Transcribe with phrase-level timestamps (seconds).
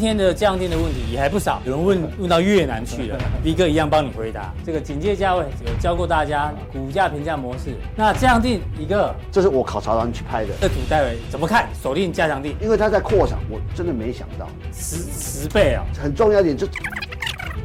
[0.00, 4.52] 天的降定的问题也还不少，有人问问到越南去了， V 哥一样帮你回答。
[4.64, 7.76] 这个警戒价位有教过大家股价评价模式。
[7.94, 10.48] 那降定一个，这是我考察团去拍的。
[10.60, 11.68] 这股待会怎么看？
[11.74, 15.84] 锁定加强定，因为它在扩产，我真的没想到十十倍啊！
[16.02, 16.66] 很重要一点就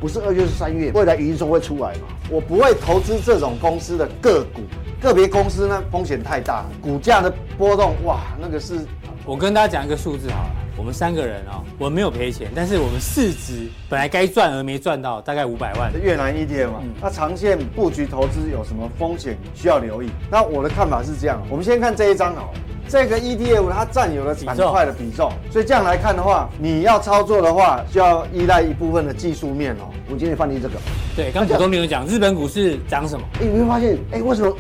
[0.02, 2.08] 不是二月是三月，未来营收会出来嘛？
[2.30, 4.62] 我不会投资这种公司的个股，
[5.02, 8.86] 个别公司呢风险太大，股价的波动哇，那个是。
[9.28, 15.92] 我跟大家讲一个数字好了，我们三个人啊、哦，我们没有赔钱，但是我们市值本来该赚而没赚到，大概五百万。
[16.04, 20.10] 越南 ETF 嘛，那长线布局投资有什么风险需要留意？
[20.29, 29.87] 那我的看法是这样，我们先看这一张好了，这个 ETF 它占有了板块的比重，所以这样来看的话，你要操作的话，就要依赖一部分的技术面哦。
[30.07, 30.76] 我们今天放进这个，
[31.15, 33.26] 对，刚股东没有讲日本股市涨什么？
[33.39, 34.53] 哎，你会发现，哎，为什么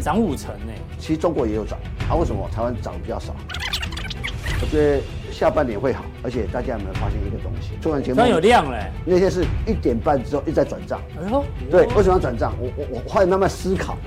[0.00, 0.72] 涨五成呢？
[1.00, 1.76] 其实中国也有涨，
[2.08, 3.34] 啊，为什么台湾涨比较少？
[4.60, 7.72] 我觉得下半年会好，而且大家有没有发现一个东西？
[7.80, 8.90] 做完节目，突然有量嘞！
[9.04, 11.00] 那天是一点半之后一直在转账。
[11.20, 12.54] 哎呦，对，为什么要转账？
[12.58, 13.98] 我我我后来慢慢思考。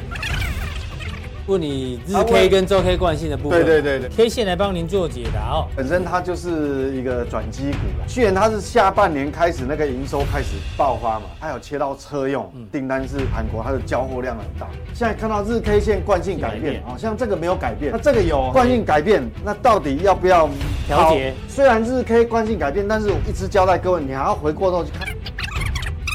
[1.49, 5.67] 问你日 K 跟周 K 惯性的部分，对对对对，K 线来帮您做解答哦。
[5.75, 14.67] 本身它就是一个转机股，去年它是下半年开始那个营收开始爆发嘛，它有切到车用订单是韩国，它的交货量很大。
[14.93, 20.47] 现在看到日 K 线惯性改变，好像这个没有改变，那这个有惯性改变，那到底要不要
[20.85, 21.33] 调节？
[21.47, 25.08] 虽然日 K 惯性改变，但是我一直交代各位，你还要回过头去看。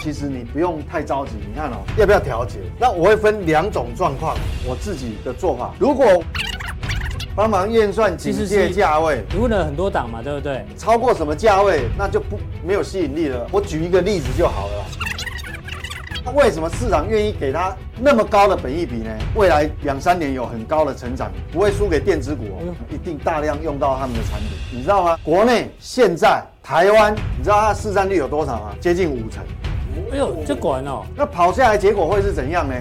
[0.05, 2.58] 其实你不用太着急，你看哦，要不要调节？
[2.78, 4.36] 那我会分两种状况，
[4.69, 5.72] 我自己的做法。
[5.78, 6.22] 如果
[7.34, 10.62] 帮忙验算警戒价位，你问了很多档嘛，对不对？
[10.77, 13.46] 超过什么价位，那就不没有吸引力了。
[13.50, 14.84] 我举一个例子就好了。
[16.22, 19.11] 那为什么市场愿意给他那么高的本益比呢？
[19.34, 25.18] 未来两三年有很高的成长，不会输给电子股哦，一定大量用到他们的产品，你知道吗？
[25.24, 28.74] 国内现在台湾，你知道它的市占率有多少吗？
[28.78, 29.42] 接近五成。
[30.11, 31.05] 哎呦，这管哦！
[31.17, 32.75] 那跑下来结果会是怎样呢？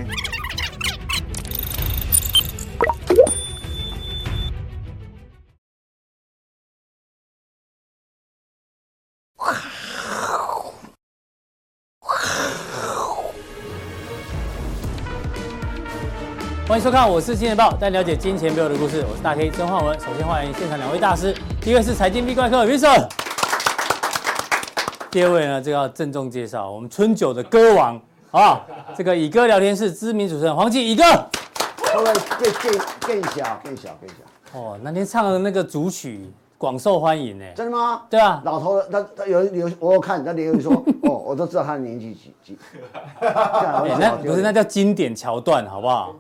[16.66, 19.05] 欢迎收看，我是金钱豹，带你了解金钱背后的故事。
[19.08, 19.99] 我是大 K 曾焕文。
[19.99, 23.08] 首先欢迎现场两位大师，第一位是财经壁怪客 Vincent。
[25.13, 28.01] 第二位呢，就要郑重介绍我们春酒的歌王
[28.31, 28.59] 啊，
[28.97, 31.03] 这个乙哥聊天室知名主持人黄记乙哥。
[31.93, 34.59] 各位更更更小更小更小。
[34.59, 37.45] 哦，那天唱的那个主曲广受欢迎呢。
[37.55, 38.01] 真的吗？
[38.09, 38.41] 对啊。
[38.43, 42.57] 老头他他有有我有看他留言说 哦，我都知道他的年纪几几。
[43.19, 46.15] 欸、那不是那叫经典桥段好不好？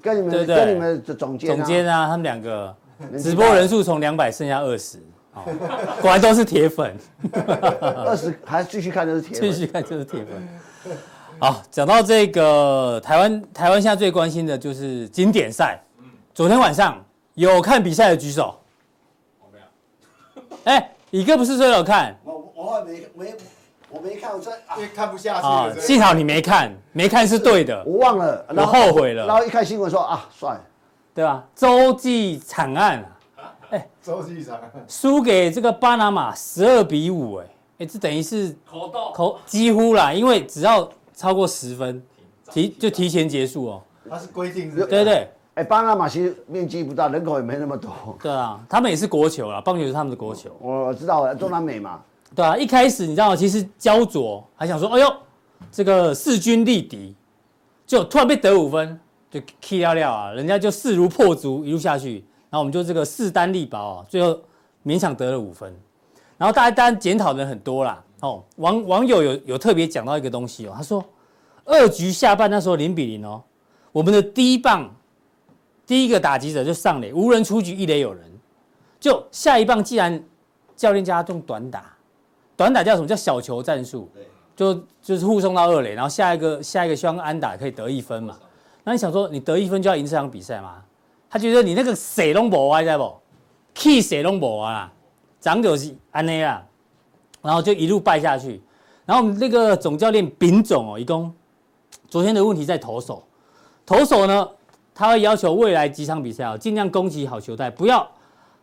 [0.00, 2.74] 跟你们对对跟你们的总监、啊、总监啊，他们两个
[3.22, 4.98] 直播人数从两百剩下二十。
[5.34, 5.42] 哦，
[6.00, 6.96] 果然都是铁粉，
[8.06, 10.48] 二十还继续看就是铁粉，继续看就是铁粉。
[11.40, 15.80] 好，讲到这个台湾，台湾现在最关心的就是经典赛。
[16.32, 18.56] 昨天晚上有看比赛的举手。
[19.40, 20.52] 我没有。
[20.64, 22.16] 哎，乙哥不是说有看？
[22.24, 23.34] 我我没没
[23.90, 25.46] 我没看，我这因为看不下去。
[25.46, 27.82] 啊，幸好你没看，没看是对的。
[27.84, 29.26] 我忘了，我后悔了。
[29.26, 30.60] 然后一看新闻说啊，算了，
[31.12, 31.44] 对吧？
[31.56, 33.04] 洲际惨案。
[33.74, 37.46] 哎，洲际场输给这个巴拿马十二比五，哎，
[37.78, 42.00] 哎，这等于是口到口几乎啦，因为只要超过十分，
[42.52, 43.82] 提就提前结束哦。
[44.08, 45.28] 它是规定是，对对对。
[45.54, 47.90] 哎，巴拿马其实面积不大，人口也没那么多。
[48.22, 50.50] 对啊，他们也是国球啦，棒球是他们的国球。
[50.60, 52.00] 我知道，中南美嘛。
[52.34, 53.36] 对啊，一开始你知道吗？
[53.36, 55.12] 其实焦灼还想说，哎呦，
[55.72, 57.14] 这个势均力敌，
[57.86, 62.24] 就突然被得五分，就 K 掉掉啊，人家就势如破竹，一路下去。
[62.54, 64.38] 然后我们就这个势单力薄哦，最后
[64.86, 65.74] 勉强得了五分。
[66.38, 68.00] 然后大家当然检讨的人很多啦。
[68.20, 71.04] 哦，网网友有有特别讲到一个东西哦，他说
[71.64, 73.42] 二局下半那时候零比零哦，
[73.90, 74.88] 我们的第一棒
[75.84, 78.24] 第一个打击者就上垒，无人出局，一垒有人。
[79.00, 80.22] 就下一棒既然
[80.76, 81.92] 教练叫他用短打，
[82.56, 84.08] 短打叫什么叫小球战术？
[84.54, 88.38] 就就是护送到二垒，然后下一个下一个希望安打可以得一分嘛。
[88.84, 90.80] 那你想说你得一分就要赢这场比赛吗？
[91.34, 93.12] 他觉得你那个谁拢无啊，知道不？
[93.74, 94.92] 气谁拢无啊，
[95.40, 96.64] 长就是安尼啦，
[97.42, 98.62] 然后就一路败下去。
[99.04, 101.34] 然后我们那个总教练丙总哦，一共
[102.08, 103.20] 昨天的问题在投手，
[103.84, 104.48] 投手呢，
[104.94, 108.08] 他会要求未来几场比赛啊，尽量攻击好球带，不要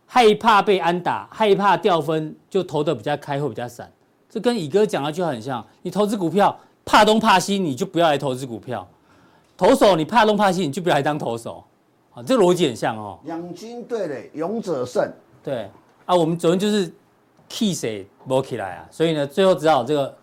[0.06, 3.92] 害怕被安打，害怕掉分，就投得比较开或比较散。
[4.30, 8.80] 这跟乙哥讲的就很像，你投资股票怕东怕西，你就不要来投资股票；
[9.58, 11.62] 投手你怕东怕西，你就不要来当投手。
[12.14, 13.18] 啊，这个逻辑很像哦。
[13.24, 15.10] 两军对垒，勇者胜。
[15.42, 15.68] 对
[16.04, 16.92] 啊，我们昨天就是
[17.48, 20.14] 气谁摸起来啊，所以呢，最后只好这个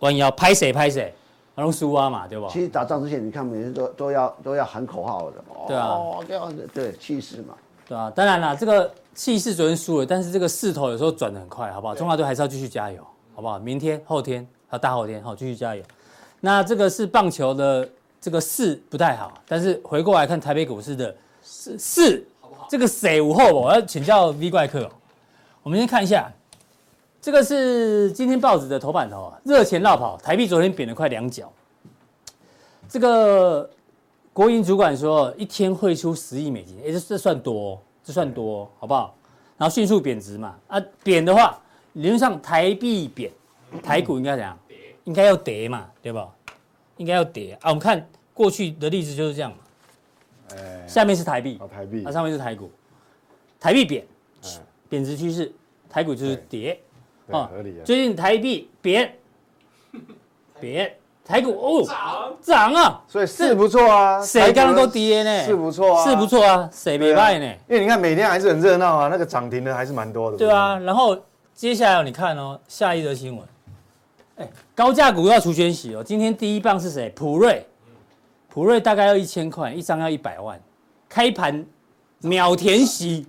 [0.00, 1.14] 弯腰拍谁拍谁，
[1.54, 2.48] 然后输啊嘛，对吧？
[2.50, 7.54] 其实打仗之前，你看每天都都要都要喊口号的，对啊，这样子对气势嘛，
[7.88, 8.10] 对啊。
[8.10, 11.94] 当然啦，这个气势昨天输了，但是这个势头有时候转的很快，好不好？
[11.94, 13.02] 中华队还是要继续加油，
[13.34, 13.58] 好不好？
[13.58, 15.82] 明天、后天还有大后天，好，继续加油。
[16.40, 17.88] 那这个是棒球的
[18.20, 21.14] 这个势不太好，但是回过来看台北股市的
[21.44, 24.90] 是是，好不好，这个谁午后我要请教 V 怪客，
[25.62, 26.32] 我们先看一下。
[27.20, 31.50] 这个是今天报纸的头版头啊，热钱落跑，台币昨天贬了快两角。
[32.88, 33.68] 这个
[34.32, 39.14] 国营主管说一天汇出十亿美金，哎，这这算多哦，这算多，好不好？
[39.56, 41.58] 然后迅速贬值嘛，啊，贬的话，
[41.94, 43.32] 理论上台币贬，
[43.82, 44.58] 台股应该怎样？
[45.04, 46.28] 应该要跌嘛，对吧？
[46.98, 47.70] 应该要跌啊。
[47.70, 49.50] 我们看过去的例子就是这样。
[50.86, 52.70] 下面是台币，台币，那上面是台股，
[53.58, 54.04] 台币贬，
[54.88, 55.52] 贬值趋势，
[55.88, 56.80] 台股就是跌。
[57.30, 57.82] 啊，合理啊！
[57.86, 59.16] 最近台币贬，
[60.60, 64.20] 贬，台股哦涨涨啊，所以是不错啊。
[64.20, 65.42] 谁刚刚都跌呢？
[65.42, 67.46] 是不错啊，是不错啊，谁没卖呢？
[67.66, 70.36] 因为你看每天还是很热闹啊，那个涨停的还是蛮多的。
[70.36, 71.18] 对啊，然后
[71.54, 73.48] 接下来你看哦，下一则新闻，
[74.36, 76.04] 哎，高价股要除权息哦。
[76.04, 77.10] 今天第一棒是谁？
[77.16, 77.66] 普瑞，
[78.54, 80.60] 普瑞大概要一千块，一张要一百万，
[81.08, 81.66] 开盘
[82.20, 83.26] 秒填息，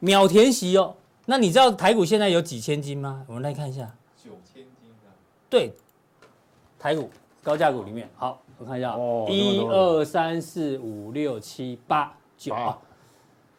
[0.00, 0.94] 秒填息哦。
[1.24, 3.24] 那你知道台股现在有几千斤吗？
[3.26, 3.90] 我们来看一下，
[4.22, 5.08] 九千斤啊。
[5.48, 5.72] 对，
[6.78, 7.08] 台股
[7.42, 12.54] 高价股里面，好，我看一下，哦，一二三四五六七八九，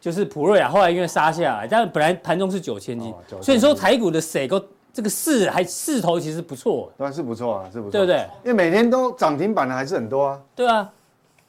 [0.00, 0.70] 就是普瑞啊。
[0.70, 3.12] 后来因为杀下来，但本来盘中是九千斤，
[3.42, 4.64] 所以说台股的谁个
[4.96, 8.26] 这个势还势头其实不错，对，是不错啊，是不错，对不对？
[8.44, 10.90] 因为每天都涨停板的还是很多啊，对啊，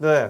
[0.02, 0.30] 对。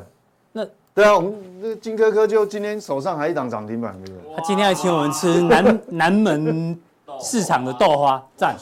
[0.52, 4.36] 那对啊，我们那金科科就今天手上还一档涨停板，对不对？
[4.36, 6.80] 他今天还请我们吃南南门
[7.20, 8.56] 市场的豆花，赞，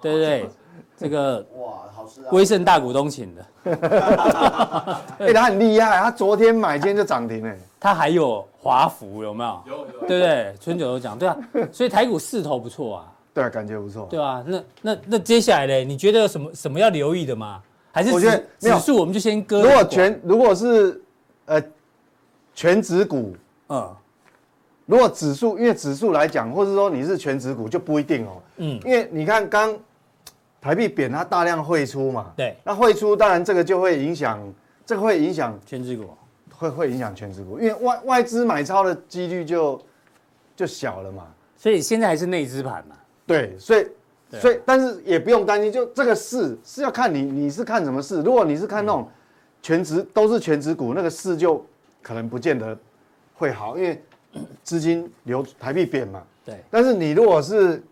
[0.00, 0.50] 对不对，
[0.96, 2.28] 这个哇，好吃啊！
[2.32, 3.44] 威盛大股东请的，
[5.18, 9.60] 哎，他很厉害，他昨天买，今天就涨停哎，他还有华孚有没有？
[9.66, 10.54] 有有，对不对？
[10.62, 11.36] 春酒都讲，对啊，
[11.70, 15.84] 所以台股势头不错啊，对啊，感觉不错，对啊，那那那接下来嘞？
[15.84, 17.62] 你觉得有什么什么要留意的吗？
[17.92, 19.62] 还是我觉得指数我们就先割？
[19.62, 21.00] 如果全如果是。
[21.48, 21.62] 呃，
[22.56, 23.36] 全指股，
[23.68, 23.94] 嗯，
[24.84, 29.78] 如果指数，因为指数来讲，或者说你是全指股就不一定哦，嗯，因为你看刚
[30.60, 34.42] 台币贬，它大量汇出嘛，对，那汇出当然这个就会影响，
[34.84, 36.10] 这个会影响全指股，
[36.52, 39.80] 会会影响全指股，因为外外资买超的几率就
[40.56, 42.95] 就小了嘛，所以现在还是内资盘嘛，
[43.26, 43.86] 对，所以
[44.40, 49.08] 所以但是也不用担心，就这个市是要看你你是看什么市，如果你是看那种。
[49.62, 51.64] 权值都是全职股，那个市就
[52.00, 52.78] 可能不见得
[53.34, 54.00] 会好，因为
[54.62, 56.22] 资金流台币贬嘛。
[56.44, 56.62] 对。
[56.70, 57.82] 但是你如果是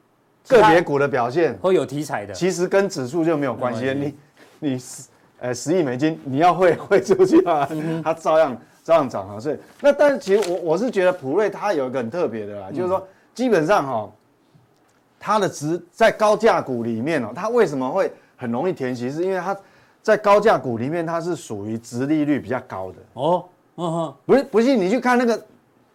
[0.46, 3.92] 个别股的表现，会有题材的，其实跟指数就没有关系。
[3.92, 4.14] 你
[4.60, 5.08] 你十
[5.40, 7.68] 呃十亿美金，你要汇汇出去啊，
[8.04, 9.40] 它照样照样涨啊。
[9.40, 13.04] 所以那但是其实我我是觉得普瑞它有一个很特别的啦，就是说
[13.34, 14.12] 基本上哈，
[15.24, 19.56] 它的值在高价股里面哦，它为什么会很容易填息，是因为它。
[20.02, 23.42] 在高价股里面，它是属于殖利率比较高的哦。
[23.76, 25.46] 嗯哼，不是不信你去看那个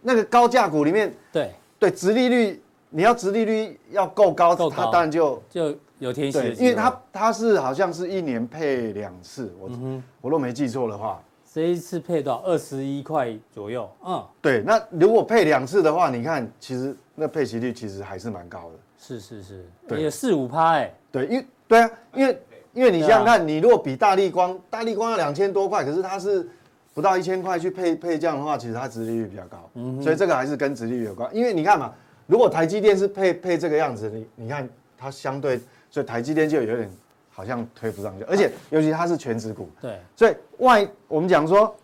[0.02, 2.60] 那个高价股里面，对对，殖利率
[2.90, 6.40] 你要殖利率要够高，够高，它当然就就有填息。
[6.58, 11.22] 因为它它是好像是一年配两次，我、嗯、我若没记错的话，
[11.54, 13.88] 这一次配到二十一块左右。
[14.04, 14.64] 嗯，对。
[14.66, 18.80] 那如果配两次的话，你看其实那配息率其实还是蛮高的。
[19.00, 20.94] 是是是，对，有四五趴哎。
[21.12, 22.40] 对，因为对啊，因为。
[22.72, 26.48] 因为你想想看，你如果比大力光，大力光要两千多块，可是它是
[26.94, 31.28] 不到一千块去配配这样的话，其实它殖利率比较高，嗯，所以这个还是跟殖利率有关。
[31.36, 31.92] 因为你看嘛，
[32.28, 36.90] 如果台积电是配配这个样子，你你看它相对，所以台积电就有点
[37.32, 41.76] 好像推不上去，而且尤其它是全值股，对，所以外我们讲说，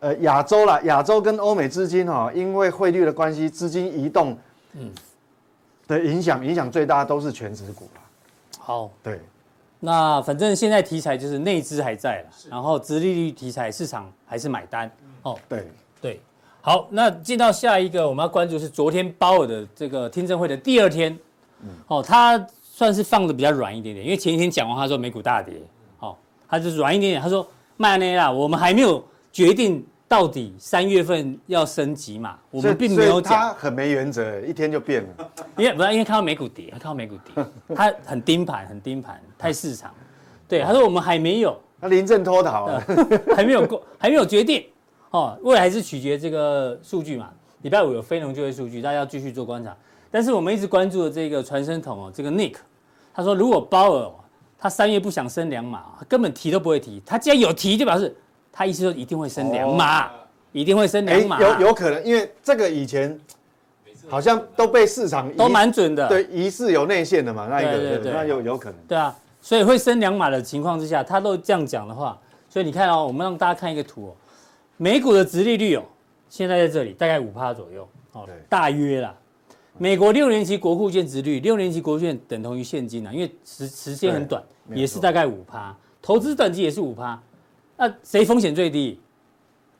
[0.00, 4.36] 呃，亚洲啦，亚洲跟欧美资金哈，因为汇率的关系，资金移动，
[4.74, 4.90] 嗯，
[5.86, 7.88] 的影响影响最大都是全值股。
[8.58, 9.20] 好，对。
[9.80, 14.90] 那反正现在题材就是内资还在了，然后殖利率题材市场还是买单
[15.22, 15.38] 哦。
[15.46, 15.68] 对
[16.00, 16.20] 对，
[16.62, 21.18] 好，那进到下一个我们要关注是昨天鲍尔的这个听证会的第二天，
[21.88, 25.54] 哦，他算是放的比较软一点点，因为前一天讲完他说美股大跌，
[25.98, 26.16] 哦，
[26.48, 29.86] 他就是软一点点，他说麦内啦，我们还没有决定。
[30.14, 32.38] 到底三月份要升级嘛？
[32.52, 33.32] 我们并没有讲。
[33.32, 35.30] 他很没原则，一天就变了。
[35.56, 37.44] 因为不是因为看到美股跌，他看到美股跌，
[37.74, 39.92] 他很盯盘，很盯盘，太市场。
[40.46, 41.60] 对，他说我们还没有。
[41.80, 42.80] 他临阵脱逃了，
[43.34, 44.64] 还没有过， 还没有决定。
[45.10, 47.30] 哦，未来还是取决这个数据嘛。
[47.62, 49.76] 礼拜五有非农就业数据，大家要继续做观察。
[50.12, 52.54] 但是我们一直关注的这个传声筒哦，这个 Nick，
[53.12, 54.08] 他说如果鲍尔
[54.56, 58.16] 他三月不想升两码，根本提都不会提，他既然有提，就表示
[58.56, 60.10] 他意思说一定会升两码，哦、
[60.52, 63.18] 一定会升两码，有有可能，因为这个以前
[64.08, 72.16] 好像都被市场都蛮准的，对，疑似有内线的嘛，那一个那有有可能，对啊，所以会升两码的情况之下，他都这样讲的话，
[72.48, 74.16] 所以你看哦，我们让大家看一个图哦，
[74.76, 75.82] 美股的殖利率哦，
[76.28, 79.12] 现在在这里大概五趴左右，哦，大约啦。
[79.76, 87.20] 美国六年期国库券殖率，六年期国库券等同于现金啊，因为时时间很短，也是大概五趴，投资等级也是五趴，
[87.76, 89.00] 那谁风险最低？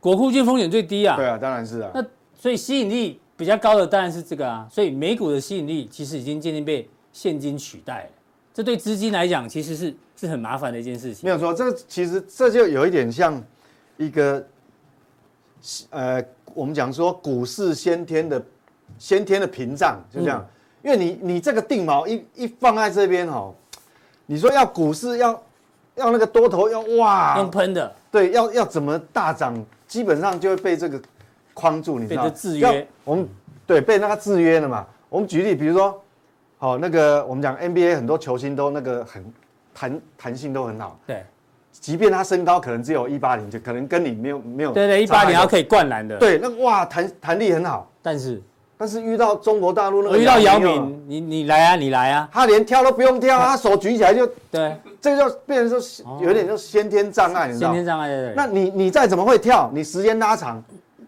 [0.01, 1.17] 国库券风险最低啊。
[1.17, 1.91] 对啊，当然是啊。
[1.95, 8.11] 那所以吸引力比较高的当然是这个啊，所以美股的吸引力其实已经渐渐被现金取代了，
[8.53, 11.25] 这对资金来讲其实是是很麻烦的一件事情。
[11.25, 13.43] 没有错，这其实这就有一点像
[13.97, 14.47] 一个，
[15.91, 16.25] 呃，
[16.55, 18.45] 我们讲说股市先天的。
[18.97, 20.49] 先天的屏障就这样，嗯、
[20.85, 23.53] 因为你你这个定锚一一放在这边哦，
[24.27, 25.43] 你说要股市要
[25.97, 29.55] 要那个多头要哇用喷的，对，要要怎么大涨，
[29.87, 31.01] 基本上就会被这个
[31.53, 32.25] 框住，你知道？
[32.25, 32.87] 被制约。
[33.05, 33.29] 我们
[33.67, 34.87] 对被那个制约了嘛？
[35.09, 36.03] 我们举例，比如说，
[36.59, 39.25] 好那个我们讲 NBA 很多球星都那个很
[39.73, 41.25] 弹弹性都很好，对，
[41.71, 48.43] 即便他身高可能只有一八零，就可能跟你没有没有对对一八零，他可以灌篮的，对，那哇弹弹力很好，但是。
[48.76, 58.35] 但是遇到中国大陆那个，遇到姚明，你你来啊，你来啊，他连跳都不用跳，他 手举起来就对，这个就变成说有点就先天障碍，你知道先天障碍对对。
[58.35, 60.62] 那你你再怎么会跳，你时间拉长，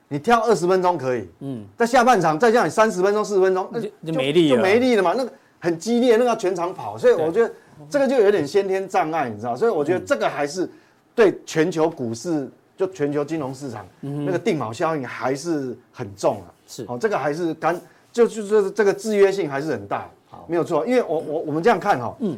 [0.09, 5.15] 你跳二十分钟可以，嗯，在下半场再叫你三十分钟、四十分钟，就就没力了，就没力了嘛。
[5.17, 7.53] 那个很激烈，那个要全场跑，所以我觉得
[7.91, 9.57] 这个就有点先天障碍，你知道。
[9.57, 10.71] 所以我觉得这个还是
[11.15, 16.47] 对全球股市，就全球金融市场那个定锚效应还是很重啊。
[16.67, 17.81] 是哦，这个还是干。
[18.13, 22.35] 就就是这个制约性还是很大，好，没有错，因为我我我们这样看哈，嗯，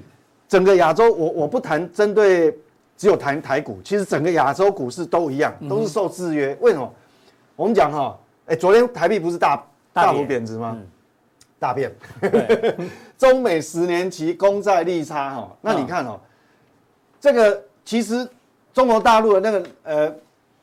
[0.49, 2.53] 整个亚洲，我我不谈针对
[2.97, 6.53] 只有谈台股，其实整个亚洲股市都一样，都是受制约。
[6.61, 6.93] 为什么？
[7.55, 10.77] 我们讲哈，哎，昨天台币不是大大幅贬值吗？
[11.61, 11.95] 大变，
[13.17, 16.19] 中美十年期公债利差哈，那你看哦，
[17.21, 18.29] 这个其实
[18.75, 20.15] 中国大陆的那个呃。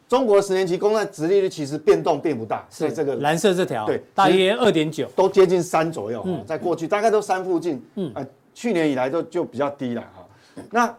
[0.07, 6.21] 中国十年期公债殖利率其实变动并不大，是这个蓝色这条，对，大约二点九，都接近三左右。
[6.25, 7.83] 嗯，在过去大概都三附近。
[7.95, 10.63] 嗯，呃，去年以来都就比较低了哈。
[10.69, 10.95] 那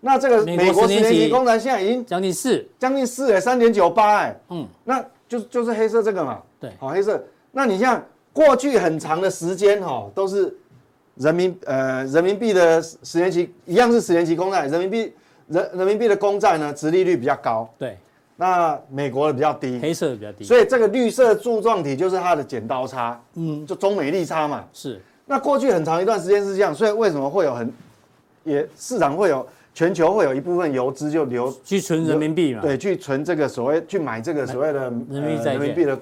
[0.00, 4.40] 那这个美国十年期公债现在已经将近四，将近四哎，三点九八哎。
[4.50, 6.42] 嗯，那就就是黑色这个嘛。
[6.60, 7.24] 对，好黑色。
[7.52, 8.04] 那你像
[8.34, 10.54] 过去很长的时间哈，都是
[11.14, 15.12] 人民呃人民币的十年期一样是十年期公债，人民币
[15.46, 17.66] 人人民币的公债呢，殖利率比较高。
[17.78, 17.96] 对。
[18.42, 24.64] 那美国的比较低，黑色的比较低，所以这个绿色柱状体就是它的剪刀差，嗯，就中美利差嘛。
[24.72, 25.00] 是。
[25.26, 27.72] 那过去很长一段时间是这样，所以为什么会有很，
[28.42, 32.62] 也市场会有全球会有一部分游资就流去存人民币嘛？
[32.62, 35.96] 对，去存这个所谓去买这个所谓的人民币人民币的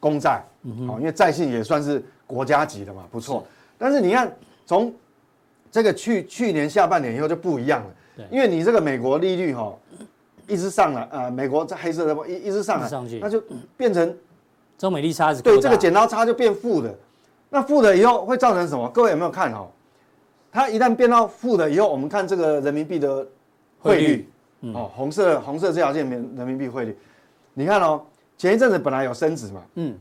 [0.00, 3.46] 公债，嗯哼，因为债信也算是国家级的嘛，不错。
[3.78, 4.34] 但是你看
[4.66, 4.92] 从
[5.70, 9.72] 这个去去年下半年以后就不一样了，因为你这个美国利率哈。
[10.46, 13.42] 一直上来，呃，美国在黑色的一一直上来，上去，那就
[13.76, 14.14] 变成
[14.76, 16.94] 中美利差是对这个剪刀差就变负的，
[17.50, 18.88] 那负的以后会造成什么？
[18.90, 19.68] 各位有没有看哦？
[20.52, 23.26] 它一旦变到负的以后，我们看这个人民币的
[23.80, 24.28] 汇率，
[24.74, 26.96] 哦，红色红色这条线人人民币汇率，
[27.54, 28.02] 你看哦，
[28.36, 29.96] 前一阵子本来有升值嘛，嗯，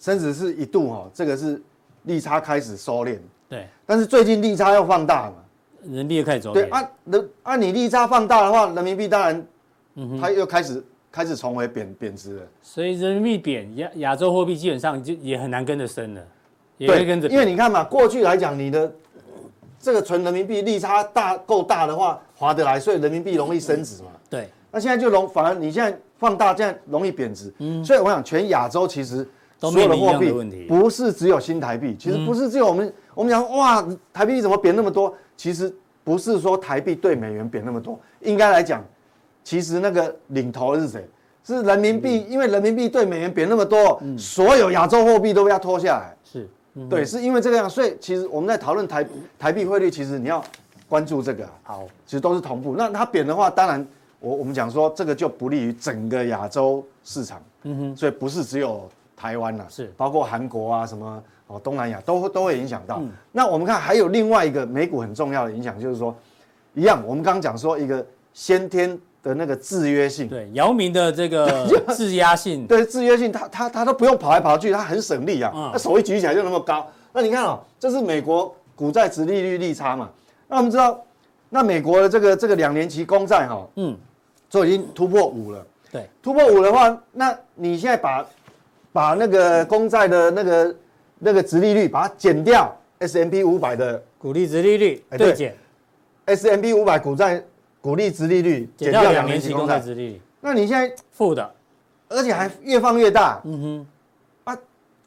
[0.00, 1.62] 升值是一度哦，这个是
[2.02, 5.34] 利差开始收敛，对，但是最近利差又放大了，
[5.82, 9.46] 人民币又开始走，对，按人按你利差放大的话，人民币当然。
[9.96, 16.22] 嗯，它又开始开始重回贬贬值了，所以人民币贬，亚亚洲货币基本上就也很难跟着升了，
[16.76, 17.26] 也会跟着。
[17.28, 18.92] 因为你看嘛，过去来讲，你的
[19.80, 24.10] 这个存人民币利差大够大的话，划得来，所以人民币容易升值嘛。
[24.28, 27.50] 对，那现在就容，反而你现在放大，这样容易贬值。
[27.58, 29.26] 嗯，所以我想，全亚洲其实
[29.58, 30.30] 所有的货币
[30.68, 35.14] 不是只有新台币，其实不是只有我们我们讲哇，台币怎么贬那么多？
[35.38, 35.74] 其实
[36.04, 38.84] 不是说台币对美元贬那么多，应该来讲。
[39.46, 41.08] 其实那个领头的是谁？
[41.44, 46.12] 是人民币，因为人民币对美元贬那么多，所有亚洲货币都被它拖下来。
[46.24, 46.48] 是，
[46.90, 47.70] 对，是因为这个样。
[47.70, 49.06] 所以其实我们在讨论台
[49.38, 50.42] 台币汇率，其实你要
[50.88, 51.48] 关注这个。
[51.62, 52.74] 好，其实都是同步。
[52.76, 53.86] 那它贬的话，当然
[54.18, 57.40] 我我们讲说这个就不利于整个亚洲市场。
[57.62, 57.96] 嗯哼。
[57.96, 63.00] 所以不是只有台湾了，是包括韩国啊什么哦东南亚都都会影响到。
[63.30, 66.12] 那我们看还有另外一个美股很重要的影响，就是说
[66.74, 69.00] 一样，我们刚刚讲说一个先天。
[69.26, 71.66] 的那个制约性，对姚明的这个
[71.96, 80.08] 制压性，对制约性，他他他都不用跑来跑去，他很省力啊，他手一举起来就那么高，那你看哦，这是美国股债殖利率利差嘛？
[80.46, 81.04] 那我们知道，
[81.48, 83.96] 那美国的这个这个两年期公债哈，嗯，
[84.48, 85.66] 就已经突破五了。
[85.90, 88.24] 对，突破五的话，那你现在把
[88.92, 90.76] 把那个公债的那个
[91.18, 95.32] 那个值利率把它减掉，S M P 五百的股利值利率对。
[95.32, 95.56] 减
[96.26, 97.42] ，S M P 五百股债
[97.86, 101.54] 股利值利率减掉两年期公债值利率，那你现在负的，
[102.08, 103.40] 而且还越放越大。
[103.44, 103.86] 嗯哼，
[104.52, 104.58] 啊，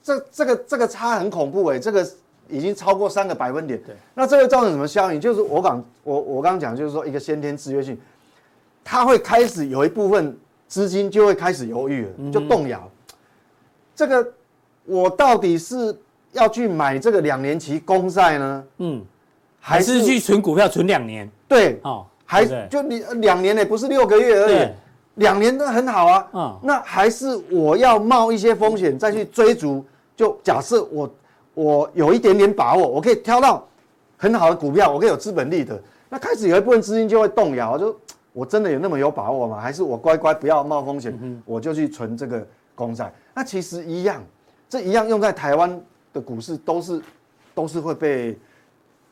[0.02, 2.10] 这这个这个差很恐怖哎，这个
[2.48, 3.78] 已经超过三个百分点。
[3.86, 5.20] 对，那这个造成什么效应？
[5.20, 8.00] 就是我刚我我刚刚讲，就是说一个先天制约性，
[8.84, 10.38] 它会开始有一部分。
[10.70, 12.88] 资金就会开始犹豫了，就动摇。
[13.96, 14.34] 这个
[14.86, 15.98] 我到底是
[16.32, 18.64] 要去买这个两年期公债呢？
[18.78, 19.04] 嗯，
[19.60, 21.28] 还是去存股票存两年？
[21.48, 24.70] 对，哦，还就你两年呢，不是六个月而已，
[25.16, 26.28] 两年都很好啊。
[26.34, 29.84] 嗯，那还是我要冒一些风险再去追逐？
[30.16, 31.10] 就假设我
[31.56, 33.68] 我有一点点把握，我可以挑到
[34.16, 37.98] 很好的股票，我可以有资本利得，那开始有一部分资金就会动摇，就。
[38.32, 39.60] 我真的有那么有把握吗？
[39.60, 43.12] 还是我乖乖不要冒风险，我就去存这个公债？
[43.34, 44.24] 那其实一样，
[44.70, 45.82] 这一样用在台湾
[46.14, 47.02] 的股市都是
[47.56, 48.38] 都是会被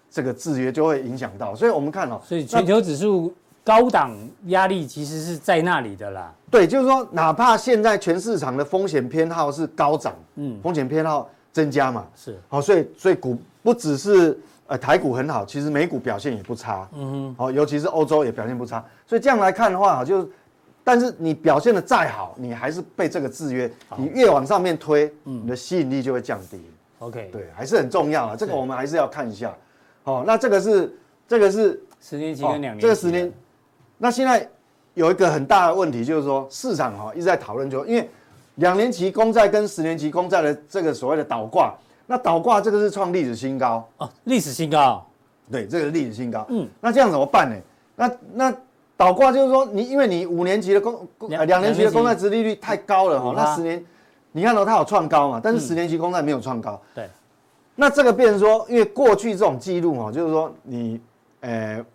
[0.09, 1.55] 这个制约，就会影响到。
[1.55, 3.33] 所以我们看哦，所以全球指数
[3.63, 4.15] 高档
[4.47, 6.33] 压力其实是在那里的啦。
[6.49, 14.39] 对，就是说，哪怕现在全市场的风险偏好是高涨，嗯，风险偏好增加嘛，是好，所以所以股不只是。
[14.69, 20.29] 呃，台股很好，其实美股表现也不差，嗯哼，好，尤其是欧洲也表现不差，所以这样来看的话，就，
[20.83, 26.59] 但是你表现的再好，你还是被这个制约，你越往上面推，你的吸引力就会降低。
[26.99, 29.55] OK，对，还是很重要啊，这个我们还是要看一下。
[30.07, 30.97] 好，那这个是
[31.27, 33.29] 这个是十年期跟两年，这个十年，
[33.97, 34.49] 那现在
[34.93, 38.09] 有一个很大的问题就是说，市场哈一直在讨论，就因为
[38.55, 41.75] 两年期公债跟十年期公债的这个所谓的倒挂。
[42.05, 45.05] 那倒挂这个是创历史新高哦，历史新高，
[45.51, 46.45] 对，这个是历史新高。
[46.47, 47.55] 嗯，那这样怎么办呢？
[47.97, 48.57] 那那
[48.95, 53.85] 倒挂就是说，你因为你五年期的公公两年期的公债殖利率太高了哈，那十年，
[54.31, 55.41] 你看到它有创高嘛？
[55.43, 56.81] 但是十年期公债没有创高。
[56.95, 57.09] 对，
[57.79, 60.99] 那这个变成说，因为过去这种记录哦，就是说你
[61.41, 61.85] 呃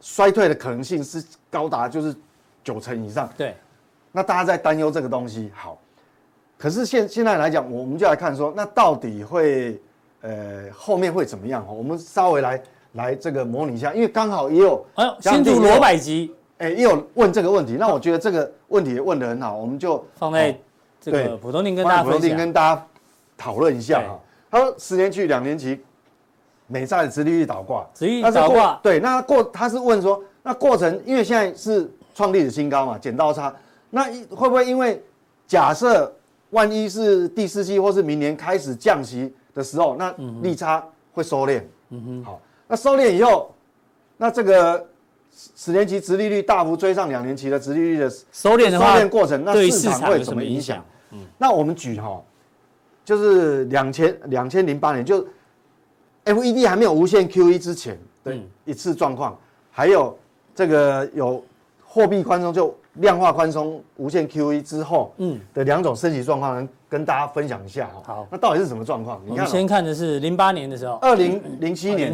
[0.00, 2.16] 衰退的可能性是高达就是
[2.64, 3.28] 九成以上。
[3.36, 3.54] 对，
[4.10, 5.78] 那大家在担忧这个东西，好。
[6.56, 9.78] 可是现现在来讲，我们就来看说，那到底会，
[10.22, 11.64] 呃，后面会怎么样？
[11.68, 12.62] 我们稍微来
[12.92, 17.76] 来这个模拟一下，因为刚好也有，哎呦，新竹罗百吉，哎，也有问这个问题。
[17.78, 20.58] 那我觉得这个问题问得很好，我们就放在
[21.00, 22.86] 这个普通錠跟大家分享，跟大家
[23.36, 24.18] 讨论一下哈。
[24.50, 25.80] 他说十年期、两年期
[26.66, 33.54] 美债的殖利率倒挂，殖利率倒挂，对，那过他是问说，那过程因为现在是创历史新高嘛，剪刀差，
[33.90, 35.02] 那会不会因为
[35.46, 36.12] 假设？
[36.52, 40.82] 万一是第四季或是明年开始降息的时候，那利差
[41.12, 41.60] 会收敛。
[41.90, 43.54] 嗯哼，好，那收敛以后，
[44.16, 44.86] 那这个
[45.30, 50.82] 十年期殖利率大幅追上两年期的殖利率的收敛的话，收敛过程，那市场会怎么影响？
[51.10, 52.18] 嗯，那我们举哈，
[53.08, 55.26] 就是两千两千零八年，就
[56.26, 59.34] FED 还没有无限 QE 之前的一次状况，
[59.70, 60.14] 还有
[60.54, 61.42] 这个有
[61.86, 62.74] 货币宽松就。
[62.94, 67.88] 量化宽松、无限 QE 之后，嗯，的两种升级状况，跟大家分享一下。
[68.02, 69.22] 好，那到底是什么状况？
[69.24, 72.12] 你看，先看的是零八年的时候，二零零七年，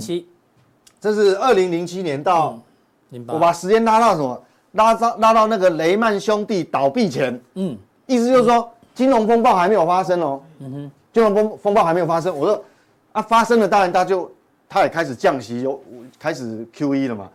[1.01, 2.61] 这是二零零七年到
[3.09, 4.45] 零八，我把时间拉到什么？
[4.73, 7.75] 拉到拉到那个雷曼兄弟倒闭前，嗯，
[8.07, 12.37] 意思就是说金融风暴还没有发生哦，嗯哼，金融风风暴还没有发生。
[12.37, 12.65] 我说
[13.13, 14.31] 啊，发生了，当然他就
[14.69, 15.81] 他也开始降息，有
[16.19, 17.31] 开始 QE 了嘛。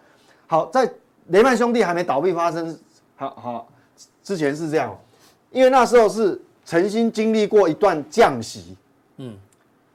[0.48, 0.90] 好，在
[1.28, 2.78] 雷曼兄弟还没倒闭发生。
[3.16, 3.68] 好好，
[4.24, 4.98] 之前是这样，
[5.52, 8.76] 因为那时候是曾经经历过一段降息，
[9.18, 9.38] 嗯，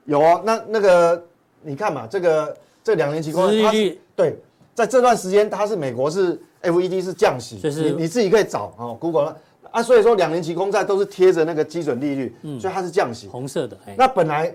[0.05, 1.25] 有哦，那那个
[1.63, 4.39] 你看嘛，这个这两年期它是对，
[4.75, 9.35] 在这段时间它是美国是 FED 是降息，就是你你自己可以找哦，Google
[9.71, 14.55] 啊，所以说两年期公债都是贴着那个基准利率，嗯，所以它是降息，红色的，那本来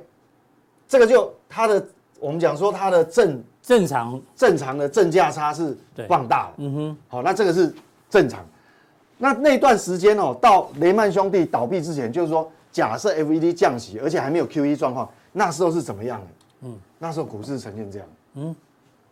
[0.88, 1.86] 这个就它的
[2.20, 4.22] 我们讲说它的正正常。
[4.36, 7.74] 正常的正价差是放大的，嗯哼，好，那这个是
[8.10, 8.46] 正常。
[9.18, 16.28] 那那段时间哦，到雷曼兄弟倒闭之前，就是说，假设 FED 降息，而且还没有 QE 状况，那时候是怎么样的？
[16.62, 18.08] 嗯，那时候股市呈现这样。
[18.36, 18.56] 嗯，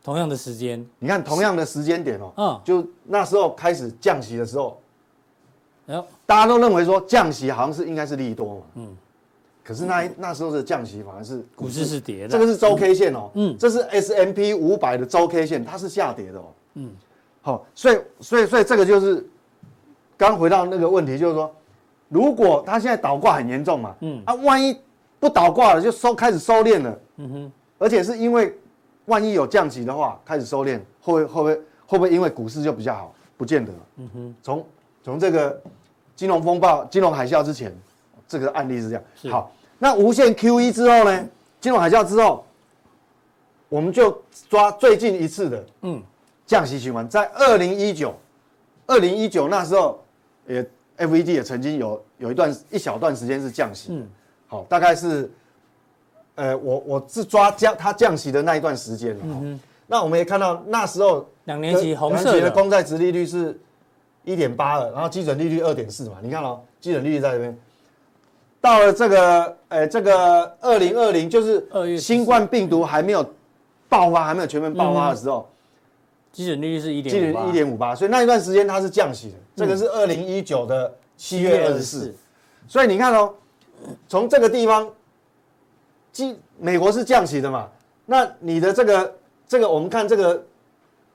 [0.02, 4.80] 同样的时间，你看同样的时间点哦，嗯，就那时候开始降息的时候，
[6.26, 8.62] 大家都认为说降息好像是应该是利多嘛。
[8.76, 8.98] 嗯，
[9.64, 12.30] 可是那那时候的降息反而是股市是跌的。
[12.30, 16.46] 这个是周 K 线哦，嗯，这是 S M P 五百的周 K 线，它是下跌的哦。
[16.76, 16.92] 嗯，
[17.42, 19.26] 好，所以所以所以这个就是。
[20.20, 21.56] 刚回到那个问题，就是说，
[22.10, 24.76] 如果它现在倒挂很严重嘛，嗯，啊，万一
[25.20, 27.00] 不倒挂了，就收开始收敛了。
[27.18, 28.58] 嗯哼，而且是因为
[29.06, 33.14] 万一有降息的话，开始收敛，会会会不会会不会因为股市就比较好？
[33.38, 33.72] 不见得。
[33.98, 34.66] 嗯哼，从
[35.08, 35.58] 从这个
[36.18, 37.74] 金融风暴、金融海啸之前，
[38.28, 39.04] 这个案例是这样。
[39.32, 41.26] 好，那无限 QE 之后呢？
[41.62, 42.44] 金融海啸之后，
[43.70, 46.04] 我们就抓最近一次的嗯
[46.46, 48.14] 降息循环，在二零一九，
[48.86, 50.04] 二零一九那时候
[50.46, 50.62] 也
[50.98, 53.94] FED 也曾经有有一段一小段时间是降息。
[53.94, 54.06] 嗯。
[54.48, 55.32] 好，大概是，
[56.36, 59.18] 呃，我我是抓降它降息的那一段时间。
[59.24, 59.60] 嗯哼。
[59.88, 63.58] 那我们也看到那时候两年期红色的公债值利率是
[64.28, 66.18] 一点八二，然后基准利率二点四嘛。
[66.22, 67.58] 你看哦，基准利率在这边。
[68.60, 73.26] 到了这个，呃，这个二零二零就是新冠病毒还没有
[73.88, 75.50] 爆发，还没有全面爆发的时候，
[76.32, 79.36] 基准利率是一点基准一点五八，所以那一段时间它是降息的。
[79.56, 82.14] 这个是二零一九的七月二十四，
[82.68, 83.34] 所以你看哦。
[84.10, 84.90] 从这个地方，
[86.12, 87.70] 基美国是降息的嘛？
[88.08, 89.16] 那你的这个
[89.48, 90.44] 这个，我们看这个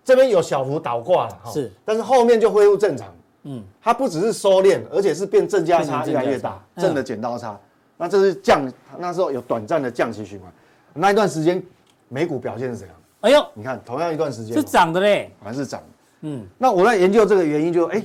[0.04, 3.08] 这边有小幅倒挂了哈，是，但是后面就恢复正常。
[3.44, 7.58] 嗯，它不只是收敛，而且是变正价差越来越大，正的剪刀差。
[7.96, 10.52] 那这是降，那时候有短暂的降息循环，
[10.94, 11.62] 那一段时间
[12.08, 12.96] 美股表现是怎样？
[13.20, 15.82] 哎呦，你看同样一段时间是涨的嘞，还是涨。
[16.20, 18.02] 嗯，那我在研究这个原因就，就哎。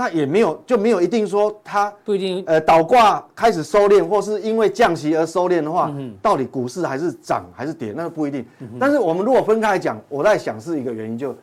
[0.00, 8.42] 那也没有，就没有一定说它不一定，呃，倒挂开始收敛，或是因为降息而收敛的话，到底股市还是涨还是跌，那个不一定。
[8.78, 11.36] 但是我们如果分开来讲，我在想是一个原因，就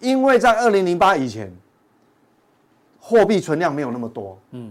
[0.00, 1.50] 因为在二零零八以前，
[3.00, 4.70] 货币存量没有那么多，嗯，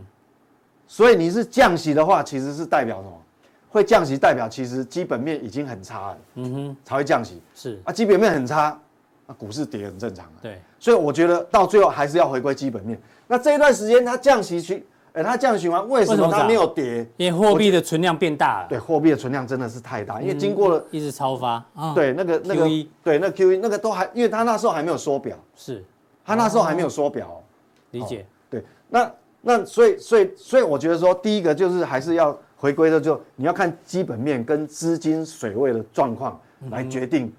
[0.86, 3.22] 所以你是降息的话，其实是代表什么？
[3.72, 7.42] 会降息代表其实基本面已经很差了，嗯哼，才会降息。
[7.56, 8.80] 是啊，基本面很差。
[9.28, 13.00] 那股市跌很正常啊，对，所以我觉得到最后还是要回归基本面。
[13.28, 17.08] 那这一段时间它降息循，呃，它降息循环为什么它没有跌？
[17.18, 18.68] 因为货币的存量变大了。
[18.70, 21.66] 对，货币的存量真的是太大，因为经过了一直超发。
[21.96, 22.68] 对，那个那个，
[23.04, 25.36] 对，那 QE 那个都还，因为它那时候还没有缩表。
[25.56, 25.84] 是，
[26.24, 27.42] 它那时候还没有缩表。
[27.92, 28.28] 理解。
[28.48, 29.12] 对，那
[29.42, 37.34] 那所以所以所以我觉得说，第一个就是还是要回归的，就你要看基本面跟资金水位的状况来决定。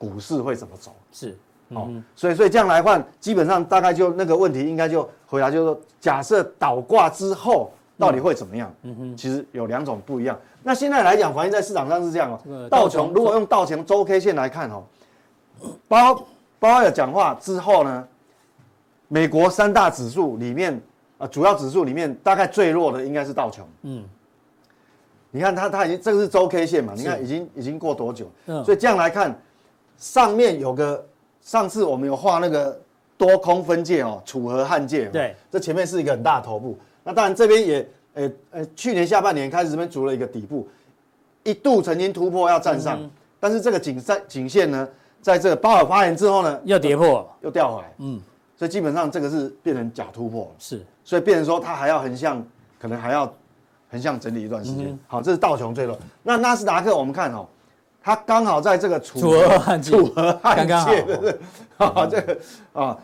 [0.00, 0.96] 股市会怎么走？
[1.12, 1.36] 是，
[1.68, 8.74] 哦，所以所以这样来换，基本上大概就那个问题应该就回答，就是说，假设倒挂之后到底会怎么样？
[8.80, 10.40] 嗯哼，其实有两种不一样。
[10.62, 12.68] 那现在来讲，反映在市场上是这样哦。
[12.70, 14.82] 道琼如果用道琼周 K 线来看哦，
[15.86, 16.26] 鲍
[16.58, 18.08] 鲍尔讲话之后呢，
[19.08, 20.80] 美国三大指数里面
[21.18, 23.68] 啊，主要指数里面大概最弱的应该是道琼。
[23.82, 24.02] 嗯，
[25.30, 26.94] 你看它它已经这个是周 K 线嘛？
[26.96, 28.30] 你看已经已经过多久？
[28.46, 29.38] 嗯，所以这样来看。
[30.00, 31.06] 上面有个，
[31.42, 32.80] 上次我们有画那个
[33.18, 35.04] 多空分界哦，楚河汉界。
[35.10, 36.76] 对，这前面是一个很大的头部。
[37.04, 40.66] 那当然这边也，呃呃，去年下半年开始这边筑了一个底部，
[41.42, 44.88] 一度曾经突破要站上，嗯、但是这个颈线颈线呢，
[45.20, 47.94] 在这个鲍尔发言之后呢，又跌破，又掉回来。
[47.98, 48.18] 嗯，
[48.56, 50.50] 所以基本上这个是变成假突破了。
[50.58, 52.42] 是，所以变成说它还要横向，
[52.78, 53.30] 可能还要
[53.90, 54.86] 横向整理一段时间。
[54.88, 55.98] 嗯、好，这是道琼最弱。
[56.22, 57.46] 那纳斯达克我们看哦。
[58.02, 61.38] 它刚好在这个楚河汉界，楚河汉界的，
[61.76, 62.38] 啊，这个
[62.72, 62.98] 啊，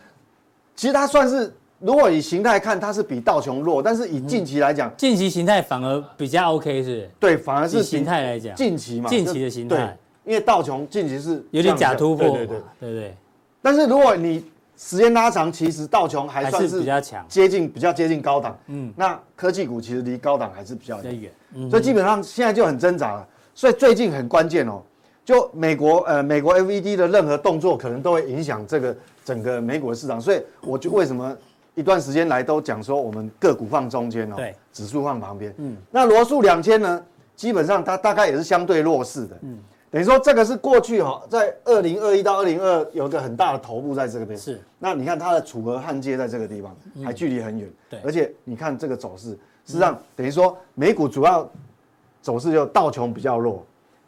[0.75, 7.09] 其实它算是，如果以形态看，它是比道琼弱，但是以近期来讲，近期形态反而比较 OK 是？
[7.19, 13.15] 对，反而是形态来讲，近期嘛，近期的形态，因为道琼近期是有点假突破，对对对。
[13.61, 14.43] 但是如果你
[14.75, 21.31] 时间拉长，其实道琼还算是比较强，接近比较接近高档，嗯，那科技股其实离高档还是比较远，
[21.69, 23.27] 所以基本上现在就很挣扎了。
[23.55, 24.83] 所以最近很关键哦，
[25.27, 31.35] 就美国呃美国 FED 的任何动作可能都会影响这个整个美股的市场，所以我就为什么
[31.75, 37.03] 一段时间来都讲说我们个股放中间哦，对，指数放旁边，嗯，那罗素两千呢，
[37.35, 39.59] 基本上它大概也是相对弱势的，嗯，
[39.91, 49.31] 等于说这个是过去哈，在二零二一到二零二有个很大的头部在这个边，是，那你看它的楚河汉界在这个地方，还距离很远，对，而且你看这个走势，
[49.65, 51.45] 实际上等于说美股主要。
[52.19, 53.65] 走势就道琼比较弱，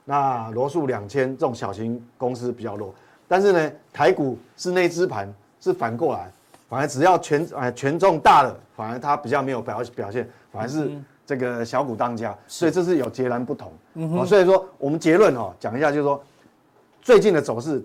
[0.10, 2.92] 那罗素两千这种小型公司比较弱，
[3.28, 6.32] 但是呢，台股是那支盘是反过来，
[6.68, 10.90] 反而只要权哎权重大了，反而它比较没有表表现，反而是
[11.28, 13.72] 这个小股当家，所以这是有截然不同。
[13.94, 16.20] 嗯，所以说我们结论哦讲一下，就是说
[17.04, 17.80] 最近的走势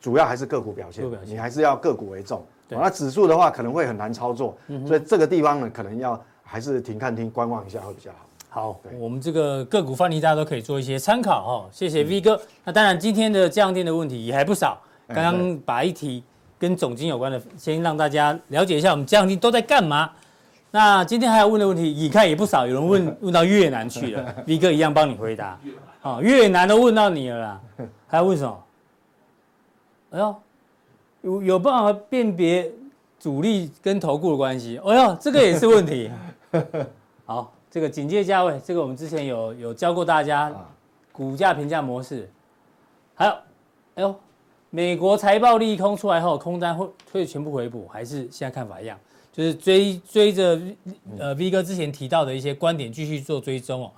[0.00, 2.44] 主要还是个股表现，你还是要个股为重。
[2.68, 8.26] 那指数的话可能会很难操作，所以这个地方呢可能要还是停看听观望一下会比较好。
[8.52, 11.68] 好，我们这个个股范例大家都可以做一些参考哈。
[11.70, 12.40] 谢谢 V 哥。
[12.64, 14.76] 那当然，今天的这样电的问题也还不少。
[15.06, 16.20] 刚刚把一题
[16.58, 20.10] 跟总经有关的，先让大家了解一下我们这样电都在干嘛。
[20.72, 25.56] 那今天还要问的问题，你看也不少，有人问 问到越南去了，V 哥一样帮你回答。
[26.02, 27.60] 啊， 越南都问到你了啦，
[28.08, 28.64] 还要问什么？
[30.10, 30.34] 哎呦，
[31.22, 32.68] 有有办法辨别
[33.20, 34.80] 主力跟投顾的关系？
[34.84, 36.10] 哎呦，这个也是问题。
[37.24, 40.52] 好，这个警戒价位，这个我们之前有有教过大家
[41.12, 42.28] 股价评价模式。
[43.14, 43.32] 还有，
[43.94, 44.14] 哎呦，
[44.70, 48.98] 美国财报利空出来后，空单会会全部回补，还是现在看法一样？
[49.32, 50.60] 就是追追着
[51.18, 53.92] 呃 V 哥之前提到的一些观点继续做追踪哦。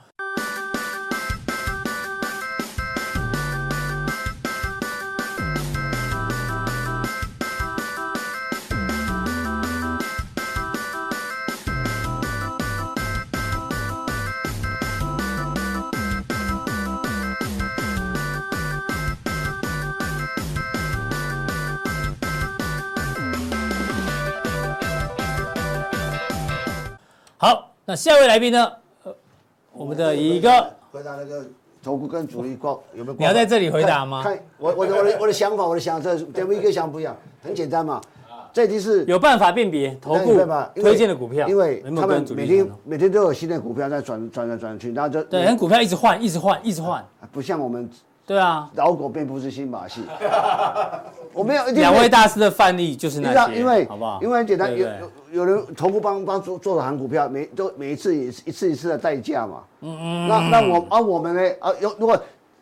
[27.93, 28.73] 那下一位来宾呢？
[29.71, 31.45] 我们的一个回答那个
[31.83, 33.17] 投顾跟主力挂有没有？
[33.19, 34.23] 你要在这里回答吗？
[34.23, 38.01] 看我我的我的我的想法，我的想法，跟一个想不一样，很简单嘛。
[38.51, 40.39] 这题是有办法辨别投顾
[40.75, 47.87] 推荐的股票，因为他们每天每天都有新的股票在转转来转去，然后就对，股票一直换，一直换，一直换，不像我们。
[48.25, 50.03] 对啊，老狗并不是新马戏。
[51.35, 54.21] 我没有两位大师的范例就是那些，因为好不好？
[54.23, 54.87] 因为很简单，有
[55.33, 59.63] 有人投顾帮帮做做的行股票，每都每一次一次一次一次的代价嘛。
[59.81, 60.29] 嗯嗯。
[60.29, 62.21] 那那我啊我们呢啊有如果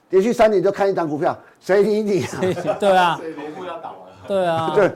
[0.09, 2.25] 连续三年就看一档股票，谁理你？
[2.81, 3.19] 对啊。
[3.21, 3.97] 谁头部要倒了？
[4.27, 4.73] 对啊。
[4.75, 4.91] 对，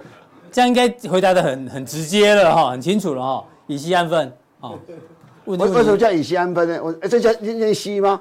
[0.50, 4.78] 这样应该回答的很很直接了哈，很清楚了哈，以息安分哦。
[5.44, 6.80] 为为什么叫以息安分呢？
[6.82, 8.18] 我这叫念息吗？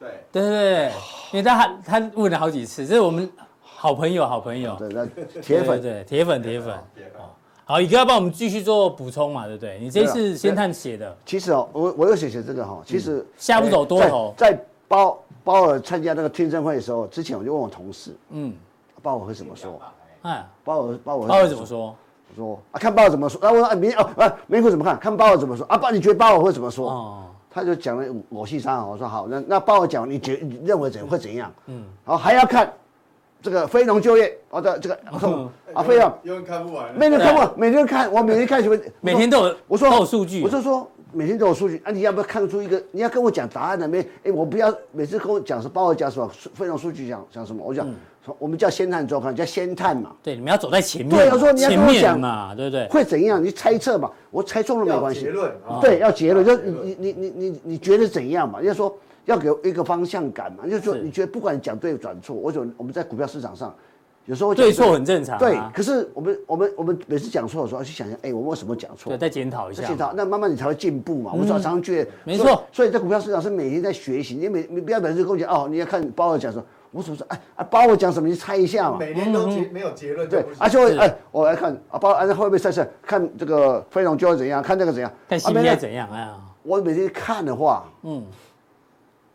[0.00, 0.92] 对对对对。
[1.34, 3.28] 因为他他问了好几次，这是我们
[3.60, 7.26] 好朋友，好朋友，对，铁粉，对，铁粉，铁粉，哦，
[7.64, 9.80] 好，宇哥要帮我们继续做补充嘛，对不对？
[9.80, 18.54] 你这次先探写的，其实哦，我我又写写这个哈，其实下不走多头，在包包尔参加那个听证会的时候，之前我就问我同事，嗯，
[19.02, 19.80] 包尔会怎么说？
[20.22, 21.96] 哎，鲍尔鲍尔鲍尔怎么说？
[22.30, 23.40] 我说啊，看鲍尔怎么说？
[23.40, 24.96] 啊，我说啊，明哦啊，美股怎么看？
[25.00, 25.66] 看鲍尔怎么说？
[25.66, 26.88] 啊，鲍，你觉得鲍尔会怎么说？
[26.88, 27.24] 哦。
[27.54, 31.52] 他就讲了我戏三，我说好，那那帮我讲，你觉你认为怎会怎样？
[31.66, 32.72] 嗯，好，还要看
[33.40, 34.98] 这个非农就业，我的这个
[35.72, 38.76] 啊，非农永远看不完，每天看不完，每天看，我每天看什么？
[39.00, 42.82] 每天都有，我说都有数据，我就说每天都有数据啊，你要不要看出一个？
[42.90, 44.00] 你要跟我讲答案的没？
[44.24, 47.62] 哎，我不要每次跟我讲是帮我讲什么非农数据讲讲什么？
[47.64, 47.86] 我讲。
[48.38, 50.12] 我们叫先探周刊，叫先探嘛。
[50.22, 51.14] 对，你们要走在前面。
[51.14, 52.88] 对，要说你要跟我讲嘛，对不对？
[52.88, 53.44] 会怎样？
[53.44, 55.20] 你猜测嘛，我猜中了没关系。
[55.20, 55.52] 结论。
[55.80, 58.62] 对，要结论，就你你你你你觉得怎样嘛？
[58.62, 63.74] 要说要给一个方向感嘛，就是说你觉得不管你讲对转错，我觉得我们在股票市场上
[64.24, 65.38] 有时候对错很正常。
[65.38, 69.10] 对，可是我们我们我们每次讲错的时候，去想想，哎，我为什么讲错？
[69.10, 69.86] 对，再检讨一下。
[69.86, 71.30] 检讨，那慢慢你才会进步嘛。
[71.34, 74.34] 我们常常觉得没错，所以在股票市场是每天在学习。
[74.34, 76.64] 你每你不要每次跟我讲哦，你要看包尔讲说。
[76.94, 77.26] 我怎么说？
[77.28, 78.28] 哎啊，包我讲什么？
[78.28, 78.96] 你猜一下嘛。
[78.98, 80.28] 每年都结没有结论。
[80.28, 82.88] 对，而且我哎，我来看啊，包啊会不会赛事？
[83.02, 84.62] 看这个飞龙就会怎样？
[84.62, 85.12] 看这个怎样？
[85.28, 86.08] 看 CPI 怎样？
[86.08, 88.24] 啊，我每天看的话，嗯，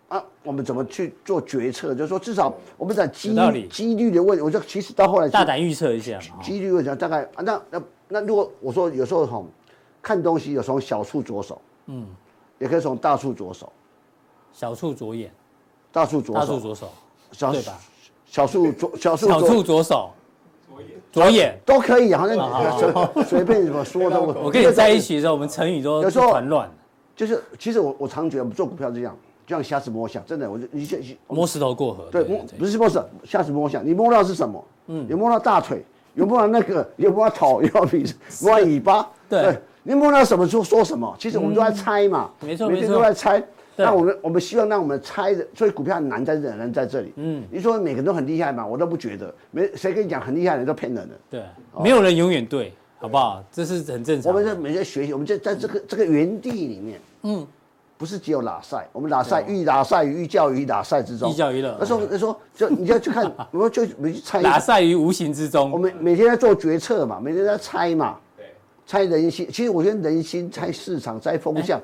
[0.08, 1.94] 啊，我们怎么去做决策？
[1.94, 9.44] 就是说，至少我们在几率几率的问题，我就其实到后来大胆预测一下，几率问题大概啊，那那那如果我说有时候哈，
[10.02, 12.08] 看东西有从小处着手，嗯，
[12.58, 13.70] 也可以从大处着手，
[14.54, 15.30] 小处着眼，
[15.92, 16.90] 大处着手，大处着手。
[17.32, 17.74] 小对吧？
[18.26, 20.12] 小树左小树小树左手，
[20.68, 22.38] 左眼左眼都可以，好像
[23.16, 24.22] 随随便 怎么说都。
[24.44, 26.70] 我跟你在一起的时候，我们成语都有时候很乱。
[27.16, 32.06] 就是其实我我常觉得我们做股票这样，就像瞎子摸象，真的，我就你先摸石头过河。
[32.12, 33.86] 对，摸不是摸石，瞎子摸象。
[33.86, 34.64] 你摸到是什么？
[34.88, 39.06] 嗯，有摸到大腿，有摸到那个，有摸到头，有鼻子，摸到尾巴。
[39.28, 41.14] 对，你摸到什么就说什么。
[41.20, 43.44] 其实我们都在猜嘛，没错，每天都在猜。
[43.86, 47.14] 那我们我们希望让我们猜的，所以股票很难在这难在这里。
[47.16, 48.66] 嗯，你说每个人都很厉害嘛？
[48.66, 51.16] 我都不觉得，没谁跟你讲很厉害的人都骗人的。
[51.30, 51.44] 对，
[51.82, 53.44] 没有人永远对，好不好？
[53.52, 54.32] 这是很正常。
[54.32, 57.48] 我们在每天学习，我们在在这个这个园地里面，嗯，
[57.98, 61.78] 不是只有拉赛，我们拉赛寓拉赛于寓教于拉赛之中，寓教于乐。
[61.80, 64.42] 那说那说，就你要去看， 我们就每去猜。
[64.42, 65.72] 拉赛于无形之中。
[65.72, 68.46] 我们每天在做决策嘛，每天在猜嘛，对，
[68.86, 69.48] 猜人心。
[69.50, 71.80] 其实我觉得人心猜市场猜风向。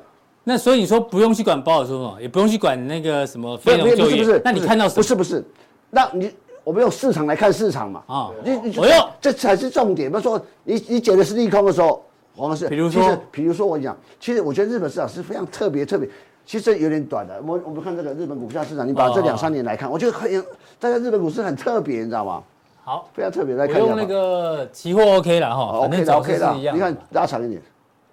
[0.47, 4.95] 那所以你说不用去管鲍尔说什么，也不用去管那个什么非农就业，不是不是，那你看到什么？
[4.95, 5.43] 不是不是，
[5.89, 6.31] 那你
[6.63, 10.09] 我们用市场来看市场嘛啊，你你我要这才是重点。
[10.09, 12.05] 比如说你你解的是利空的时候，
[12.35, 16.07] 我们是比如说比如说我讲，其实我觉得日本市场是非常特别特别，
[16.45, 17.41] 其实有点短的。
[17.43, 20.31] 我我们看这个日本股票市场，你把这两三年来看，我觉得很
[20.79, 22.43] 大家日本股市很特别，你知道吗？
[22.83, 23.55] 好，非常特别。
[23.55, 27.59] 来看用那个期货 OK 了哈，OK 的 OK 的，你看拉长一点，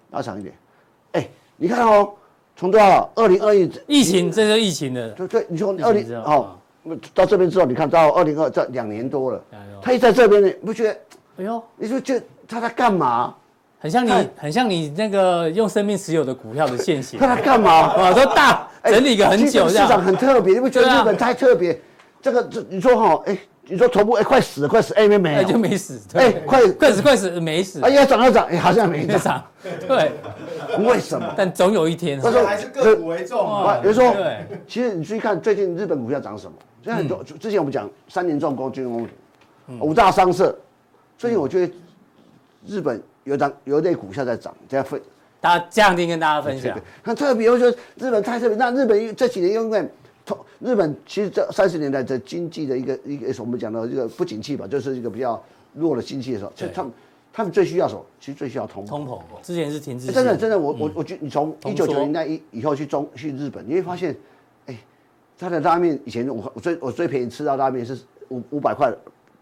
[0.09, 0.55] 拉长一点。
[1.55, 2.11] 你看哦，
[2.55, 6.55] 从多少二零二一疫情，这是疫情的，对对，你从二零哦
[7.13, 9.43] 到这边之后，你看到二零二这两年多了，
[9.81, 10.99] 他一在这边呢，不觉得？
[11.37, 13.33] 哎呦，你说这他在干嘛？
[13.79, 17.19] 很像你，很像你那个用生命持有的股票的现形。
[17.19, 17.71] 他在干嘛？
[17.99, 21.81] 啊，都大整理个很久，市场很特别，你不觉得日本太特别？
[22.21, 23.37] 这个这你说哈，哎。
[23.65, 29.41] 你说头部哎，快死了，快死，哎没没，就没死，哎快快死快死没死，哎呀涨要涨，哎好像没涨，
[29.87, 30.11] 对，
[30.79, 31.33] 为什么？
[31.37, 33.79] 但总有一天，他说还是个股为重啊。
[33.81, 34.13] 比如说，
[34.67, 36.53] 其实你去看最近日本股票涨什么？
[36.83, 39.07] 现在很多之前我们讲三年重工、军工、
[39.79, 40.53] 五大商社，
[41.17, 41.73] 最近我觉得
[42.67, 45.01] 日本有涨有类股票在涨，这样分，
[45.39, 47.49] 大家这样听跟大家分享，那特别。
[47.49, 49.89] 我觉得日本太特别，那日本这几年因为。
[50.59, 55.41] 日本其实这三十年代的经济的一个一个，我们讲的这个不景气吧，就是一个比较
[55.73, 56.91] 弱的经济的时候，其实他们
[57.33, 58.05] 他们最需要什么？
[58.21, 58.87] 其实最需要通膨。
[58.87, 59.19] 通膨。
[59.41, 60.11] 之前是停滞。
[60.11, 64.15] 真的真的，我我我觉你从一九九零年代以以后去中去日本，你会发现，
[64.67, 64.77] 哎，
[65.37, 67.97] 他的拉面以前我我最我最便宜吃到拉面是
[68.29, 68.93] 五五百块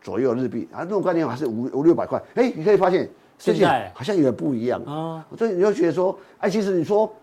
[0.02, 2.20] 左右日币啊，那种概念还是五五六百块。
[2.34, 5.24] 哎，你可以发现最近好像有点不一样啊。
[5.38, 7.14] 所以你就觉得说，哎，其实你说。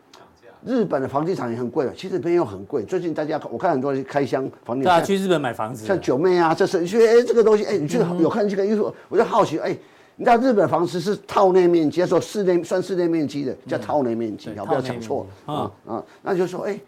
[0.64, 2.82] 日本的房地产也很贵，其实没有很贵。
[2.82, 9.76] 最近大家我看很多人开箱房地产，对啊，去日本买房子，像九妹啊，这是你觉得哎，这个东西哎，你去有看这个，因为我就好奇哎，
[10.16, 16.78] 你知道日本房子是套内面积，说室内算室内面积的叫套内面积，不要讲错啊啊，那就说哎，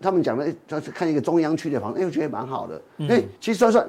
[0.00, 3.84] 他们讲的就是看一个中央区的房子，哎，我觉得蛮好的，哎，其实算算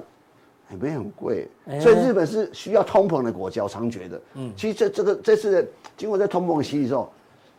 [0.71, 1.47] 也没很贵，
[1.79, 7.11] 所以日本是需要通膨的国家，我常觉得，嗯，其实这这个这次的经过在通膨洗礼之后，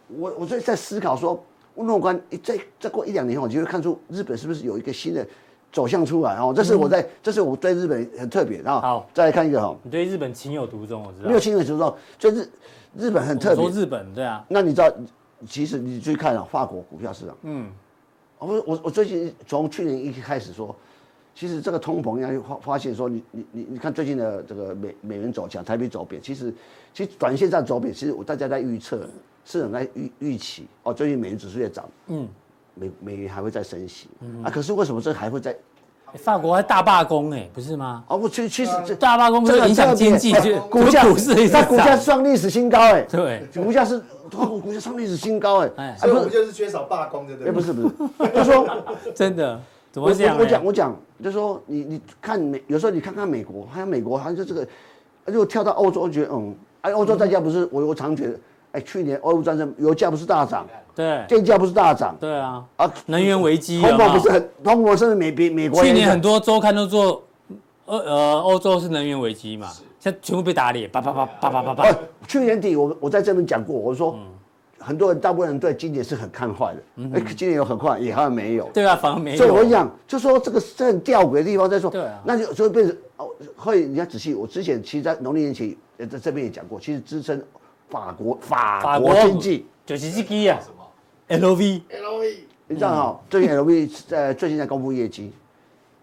[0.08, 1.40] 我我在在思考说。
[1.76, 5.26] 乐观，再再过一两年后，我就会看出日本是不是有一个新的
[5.72, 6.52] 走向出来哦。
[6.54, 8.80] 这是我在，这是我对日本很特别啊。
[8.80, 9.76] 好，再来看一个哈。
[9.82, 11.28] 你对日本情有独钟，我知道。
[11.28, 12.48] 没有情有独钟，就日
[12.96, 13.64] 日本很特别。
[13.64, 14.44] 说日本对啊。
[14.48, 14.92] 那你知道，
[15.46, 17.36] 其实你去看啊，法国股票市场。
[17.42, 17.70] 嗯。
[18.38, 20.74] 我我我最近从去年一开始说，
[21.34, 26.52] 其实这个通膨，要发发现说，你你你你看最近的这个美美元走强，台币走贬，其实
[26.94, 29.06] 其实短线上走贬，其实我大家在预测。
[29.50, 32.28] 市场在预预期哦，最近美元指数也涨，嗯，
[32.74, 35.56] 美美元还会再升息，嗯、啊，可是为什么这还会在？
[36.14, 38.04] 法国还大罢工哎，不是吗？
[38.08, 47.48] 哦，不，其其实这大罢工这影响经济，就股价股市，它股价创历史新高哎，对，股价是股价创历史新高哎，所以我们就是缺少罢工，对不对？
[47.50, 48.68] 哎，不是不是，就说
[49.14, 49.60] 真的，
[49.90, 50.38] 怎么讲？
[50.38, 54.66] 我讲我讲，就说你你看美，有时候你看看美国，好像美国好像就这个，
[55.26, 58.38] 如果跳到欧洲，我觉得嗯，哎，欧洲大家不是我我常觉得。
[58.72, 65.82] 哎，去年俄乌战争，油价不是大涨，对，电价不是大涨，对啊，啊，能源危机，通膨不是很，通膨是美比美国。
[65.82, 67.22] 去年很多周刊都做，
[67.86, 71.98] 呃呃，欧洲是能源危机嘛，现在全部被打脸，叭叭叭叭叭叭叭。
[72.28, 74.16] 去年底我我在这边讲过，我说
[74.78, 76.80] 很多人大部分人对今年是很看坏的，
[77.14, 79.36] 哎，今年有很坏，也好像没有， 对啊，反而没有。
[79.36, 85.76] 所以我讲，就说这个是很吊诡的地方，在说，对啊，那就就会变成哦，会你要仔细，我之前其实，在农历年前
[86.08, 87.42] 在这边也讲过，其实支撑。
[87.90, 89.14] 法国法国。
[89.26, 89.66] 经济。
[89.86, 90.88] 就是这个啊，什么
[91.28, 92.36] LV LV，
[92.68, 93.20] 你知道哈？
[93.28, 95.32] 最近 LV 在最近在公布业绩，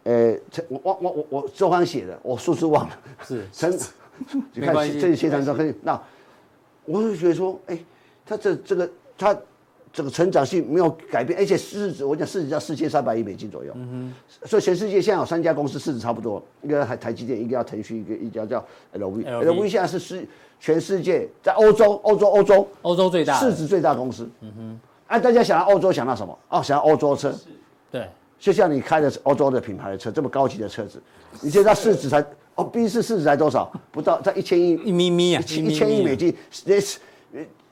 [0.03, 0.35] 呃，
[0.67, 3.47] 我我我我我周刊写的，我数字忘了，是。
[3.53, 3.71] 成，
[4.53, 5.73] 没关系，这些成长可以。
[5.83, 5.97] 那
[6.83, 7.79] 我就觉得说，哎，
[8.25, 9.37] 他这这个它
[9.91, 20.27] 这个成长性没有改变，而且市值我讲市值在四千三百亿美金左右，嗯哼，所以全世界现在有三家公司市值差不多，一个台台积电，一个叫腾讯，一个一家叫 LV，LV 现在是世。
[20.59, 24.27] 全世界在欧洲，欧洲，欧洲，欧洲最大市值最大公司。
[24.41, 26.35] 嗯哼，哎，大家想到欧洲想到什么？
[26.49, 27.31] 哦，想到欧洲车。
[27.91, 30.99] 对，就像你开的欧洲的品牌的车，这么高级的车子，
[31.41, 33.71] 你现在市值才哦，B 市市值才多少？
[33.91, 36.35] 不到在一千亿，一咪咪啊，一千亿美金，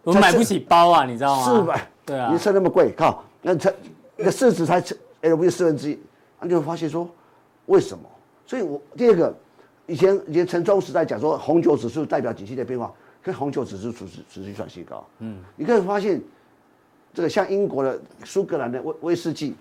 [0.05, 1.43] 我买不起包啊，你知道吗？
[1.43, 3.73] 四百，对啊，你车那么贵，靠，那车
[4.15, 4.81] 那市值才
[5.21, 5.99] LV 四分之一，
[6.39, 7.09] 那就发现说
[7.65, 8.03] 为什么？
[8.45, 9.35] 所以我第二个。
[9.87, 12.91] 以前以前陈忠时代讲说，红酒指数代表景气的变化，
[13.21, 15.05] 跟红酒指数持续持续创新高。
[15.19, 16.19] 嗯，你可以发现，
[17.13, 19.53] 这个像英国的苏格兰的威威士忌，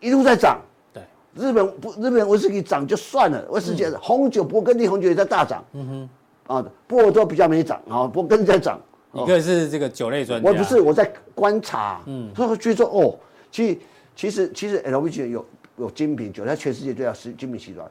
[0.00, 0.58] 一路在涨。
[0.90, 1.02] 对，
[1.34, 5.62] 日本不日本威士忌涨就算了，威士忌红酒勃艮第红酒也在大涨。
[5.74, 6.08] 嗯
[6.48, 8.80] 哼，啊，波尔多比较没涨啊，勃艮第在涨。
[9.14, 12.00] 一个是这个酒类专家，我不是我在观察。
[12.06, 13.18] 嗯，所以我觉得哦，
[13.50, 13.78] 其实
[14.16, 15.46] 其实其实 LVG 有
[15.76, 17.90] 有精品酒，在全世界都要是精品集团。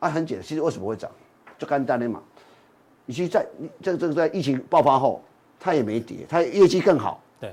[0.00, 1.10] 啊，很简单，其实为什么会涨，
[1.58, 2.20] 就干单的嘛。
[3.06, 3.46] 以及在
[3.80, 5.22] 这个这个在疫情爆发后，
[5.58, 7.20] 它也没跌，它业绩更好。
[7.40, 7.52] 对。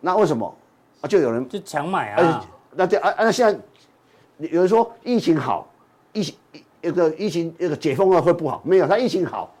[0.00, 0.54] 那为什么？
[1.00, 2.46] 啊，就有人就强买啊。
[2.72, 3.58] 那这啊那，现在
[4.48, 5.70] 有人说疫情好，
[6.12, 6.34] 疫情
[6.82, 8.62] 一个疫情一个解封了会不好？
[8.64, 9.54] 没有，它疫情好，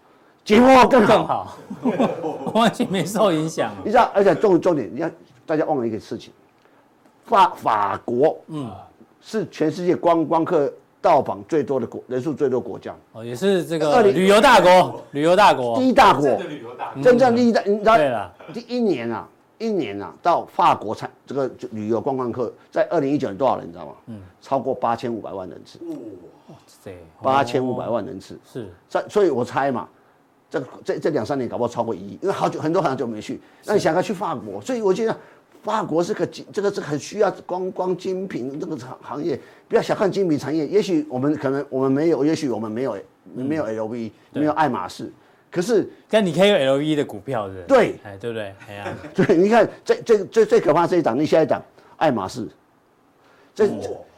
[0.44, 3.72] 解封了更好，更好，完全没受影响。
[3.84, 5.10] 你知道，而且重重点，你要
[5.46, 6.32] 大家忘了一个事情，
[7.24, 8.70] 法法国，嗯，
[9.20, 12.94] 是全世界观光客到访最多的国，人数最多国家。
[13.12, 16.40] 哦，也是这个旅游大国，旅游大国，第一大国，
[17.02, 17.96] 真正第一大，你知道？
[17.96, 19.28] 对了，第一年啊，
[19.58, 23.68] 一年啊，到法国参这个旅游观光客，在二零一九年多少人？
[23.68, 23.92] 你知道吗？
[24.06, 25.78] 嗯，超过八千五百万人次。
[26.48, 29.86] 哇塞，八千五百万人次是，所所以，我猜嘛。
[30.50, 33.40] 这这这两三年搞不好超过一亿，因为好久很多很久没去。
[33.64, 35.16] 那你想要去法国，所以我觉得
[35.62, 39.38] 法国是个这个是很需要观光精品这个行行业。
[39.68, 42.98] 不要小看精品产业，也许我们可能我们没有，也许我们没有
[43.32, 45.12] 没有 LV，没有爱马仕。
[45.52, 48.52] 可是，但你可以有 LV 的股票，是对，哎，对不对？
[48.68, 51.62] 哎呀， 对，你看最最最最可怕这一档，你下一档
[51.96, 52.48] 爱马仕，
[53.54, 53.68] 这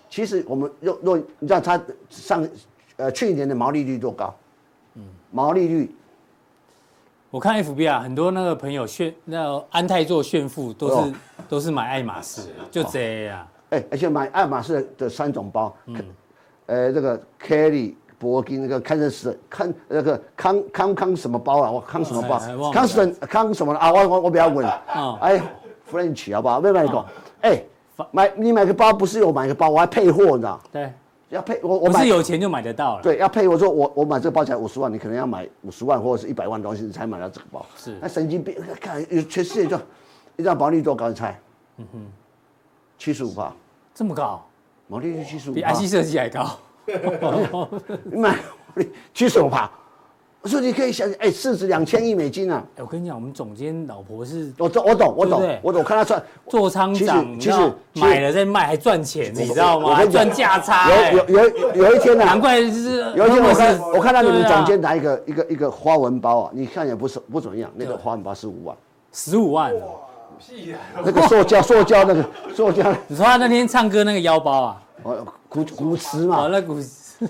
[0.09, 1.79] 其实我们若若你知道它
[2.09, 2.49] 上
[2.97, 4.35] 呃去年的毛利率多高？
[4.95, 5.95] 嗯，毛利率。
[7.33, 11.13] 我看 F B 啊，很多那个朋友炫，那个、安泰做炫富都是、哦、
[11.49, 13.49] 都是买爱马仕，就这样。
[13.71, 16.05] 哎、哦，而且买爱马仕的三种包，嗯，
[16.67, 21.71] 呃，这个 Kelly 铂金那个康斯康那个康康康什么包啊？
[21.71, 22.71] 我康什么包？
[22.71, 23.91] 康斯康什么啊？
[23.91, 24.67] 我我我比较稳。
[24.95, 25.41] 哦、哎
[25.91, 26.61] ，French 好不好？
[26.61, 27.07] 没买过。
[27.41, 27.63] 哎，
[28.11, 30.61] 买你买个包不是有买个包，我还配货，你知道？
[30.71, 30.93] 对。
[31.33, 33.03] 要配我，我不是有钱就买得到了。
[33.03, 37.65] 对，要配我说我我买这个包才五十万，你可能要买五十万或者是一百万东西你才买到这个包。
[37.75, 39.81] 是，那神经病，看全世界就
[40.37, 41.09] 一张保利率多高？
[41.09, 41.41] 你猜？
[41.79, 42.07] 嗯哼，
[42.99, 43.57] 七十五吧，
[43.95, 44.45] 这么高？
[44.89, 46.51] 毛利率七十五，比 IC 设计还高。
[48.05, 48.37] 你买
[49.15, 49.71] 七十五趴。
[50.43, 52.65] 我说你可以想，哎，市值两千亿美金啊！
[52.77, 55.81] 哎，我跟你讲，我们总监老婆是，我懂，我懂，我懂，我懂。
[55.81, 59.95] 我看他赚做仓长，其实买了再卖还赚钱，你知道吗？
[59.95, 60.91] 还赚价差。
[61.13, 68.77] 有有有有一天呢，难怪就是有一天我看我看到你们总监拿一个一个一个花纹包啊，你看也不是不怎么样，那个花纹包十五万，
[69.13, 69.73] 十五万，
[70.41, 70.79] 屁呀！
[71.05, 74.83] 那个塑胶 塑胶那个塑胶，你说他那天唱歌那个腰包啊？
[75.05, 76.47] 哦，古古驰嘛。
[76.47, 76.81] 哦，那古。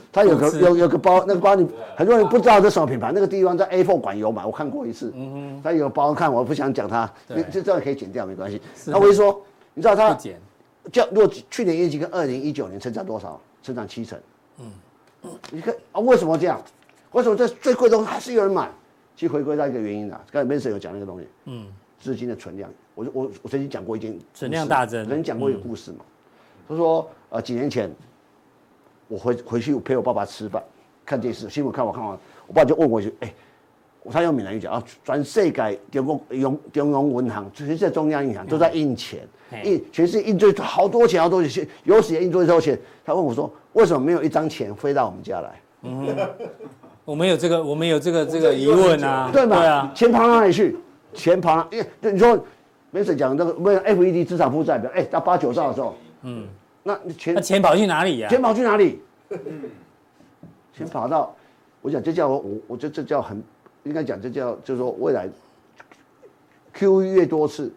[0.12, 5.12] 他有个有有个包，那个包你很多人不知道这什么品牌，那个地方在 A4 馆有买，我看过一次。
[5.14, 7.10] 嗯哼，他有包看，我不想讲他，
[7.50, 8.60] 这这样可以剪掉没关系。
[8.86, 9.40] 那我就说，
[9.74, 10.14] 你知道他
[10.90, 13.40] 叫如果去年业绩跟二零一九年成长多少？
[13.62, 14.18] 成长七成。
[14.58, 14.72] 嗯，
[15.50, 16.60] 你看啊，为什么这样？
[17.12, 18.70] 为什么这最贵的东西还是有人买？
[19.14, 21.28] 其实回归到一个原因啊，刚才 Benson 有讲那个东西。
[21.44, 21.66] 嗯，
[22.00, 22.70] 资金的存量。
[22.94, 25.98] 我我我曾经讲过一件存量大增，曾经讲过一个故事嘛。
[26.68, 27.90] 他说呃几年前。
[29.12, 30.62] 我回回去陪我爸爸吃饭，
[31.04, 33.34] 看电视新闻看我看完，我爸就问我一句：“哎，
[34.10, 39.20] 他用闽南语讲啊，全世界中国用中央银行，全世界中央银行都在印钱，
[39.64, 46.16] 印全世界印最好多钱好多钱，有史以来印最多钱。”他问我说：“为什么没有一张钱飞到我们家来？”嗯，
[47.04, 49.56] 我们有这个，我们有这个这个疑问啊，对吗？
[49.58, 50.74] 对啊，钱跑到哪里去？
[51.12, 52.42] 钱跑到，因为你说
[52.90, 56.48] 没事讲那个没有 FED 资产负债表，哎，到八九兆的时候，嗯。
[56.82, 58.28] 那钱那钱跑去哪里呀？
[58.28, 59.00] 钱跑去哪里？
[60.74, 61.34] 钱跑到，
[61.80, 63.42] 我讲这叫我我觉得这叫很
[63.84, 65.28] 应该讲这叫就是说未来
[66.74, 67.72] QE 越多次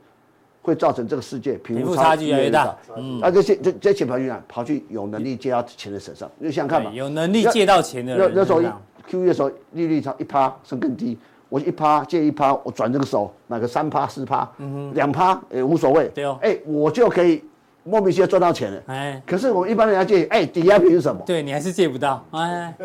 [0.62, 2.76] 会造成这个世界贫富差距越来越大。
[2.96, 4.42] 嗯，那这些这这钱跑去哪？
[4.48, 6.30] 跑去有能力借到钱的身上。
[6.40, 8.32] 你想想看嘛，有能力借到钱的人。
[8.34, 8.62] 那那时候
[9.10, 11.18] QE 的时候利率差一趴甚至更低，
[11.50, 16.08] 我一趴借一趴，我转这个手买个三趴四趴，嗯哼，两趴也无所谓。
[16.16, 17.44] 对哦，哎，我就可以。
[17.88, 21.22] 莫名其妙赚到钱了，哎，可是我们一般人要借，哎，抵押品是什么？
[21.24, 22.76] 对你还是借不到，哎，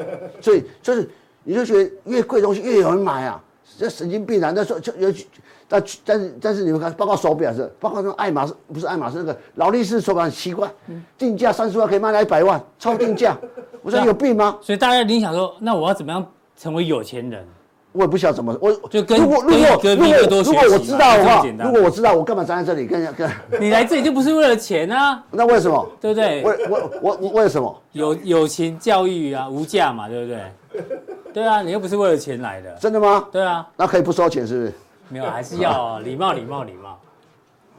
[0.43, 1.11] 所以就是
[1.43, 3.43] 你就觉得越贵东西越有人买啊，
[3.79, 4.53] 这神经病啊！
[4.55, 5.27] 那时候就尤其，
[5.67, 10.71] 但但是但是你们看，包括手表是，包括那个爱马仕，不是爱马仕那个劳力士手表很奇怪，
[11.17, 13.35] 定价三十万可以卖到一百万，超定价，
[13.81, 14.59] 我说有病吗？
[14.61, 16.25] 所以大家你想说，那我要怎么样
[16.57, 17.47] 成为有钱人？
[17.93, 23.29] 我也不晓得怎么，我就跟如果如果如果如果我知道的话，如果我知道，我干嘛站在这里跟跟？
[23.61, 25.23] 你来这里就不是为了钱啊？
[25.31, 25.89] 那为什么？
[26.01, 26.43] 对不对？
[26.43, 27.83] 为我我我为什么？
[27.93, 30.85] 有友情教育啊，无价嘛，对不对？
[31.33, 32.73] 对啊，你又不是为了钱来的。
[32.81, 33.27] 真的吗？
[33.33, 33.67] 对啊。
[33.77, 34.73] 那可以不收钱是不是？
[35.09, 36.97] 没有，还是要礼貌礼貌礼貌。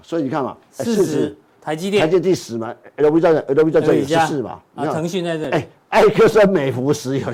[0.04, 7.28] 所以你看嘛，四十台积电，台积电第十嘛，LV 在 LV 在这里十四嘛，啊，腾讯在这里，哎，埃克森美孚石油，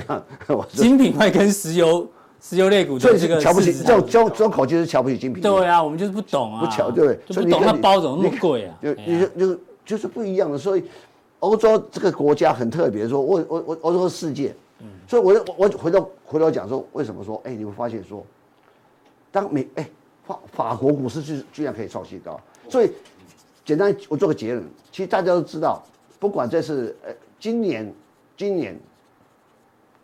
[0.70, 2.08] 精品会跟石油。
[2.40, 5.42] 石油类股，所以这个瞧不起，这种这种口气是瞧不起精品。
[5.42, 7.36] 对啊，我们就是不懂啊，不巧，对不对？
[7.36, 8.78] 就不懂那包怎么那么贵啊？
[8.82, 10.58] 就就就是不一样的。
[10.58, 10.84] 所以
[11.40, 14.56] 欧洲这个国家很特别，说我我我欧洲世界，
[15.08, 18.24] 所以我我我回头回头讲说，为什么说哎，你会发现说，
[19.32, 19.90] 当美哎
[20.26, 22.92] 法法国股市居居然可以创新高，所以
[23.66, 25.84] 简单我做个结论，其实大家都知道，
[26.20, 27.92] 不管这是呃今年
[28.38, 28.80] 今年。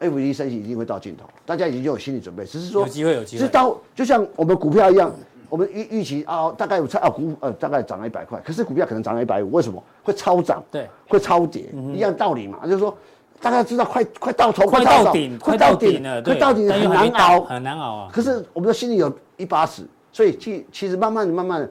[0.03, 5.11] FED 升息一定会到尽头，大家已经就有心理准备，只是说有机会有机会，是到就像我们股票一样，
[5.49, 10.63] 我们预预期啊，大概有差啊股呃大概涨了一百块，可是股票可能涨了一百五，为什么会超涨？
[10.69, 12.95] 对，会超跌，一样道理嘛，就是说
[13.41, 18.09] 大家知道快快到头，快到顶，快到顶了，快到顶很难熬，很难熬啊。
[18.11, 21.69] 可是我们的心里有一把尺，所以其其实慢慢的慢慢的，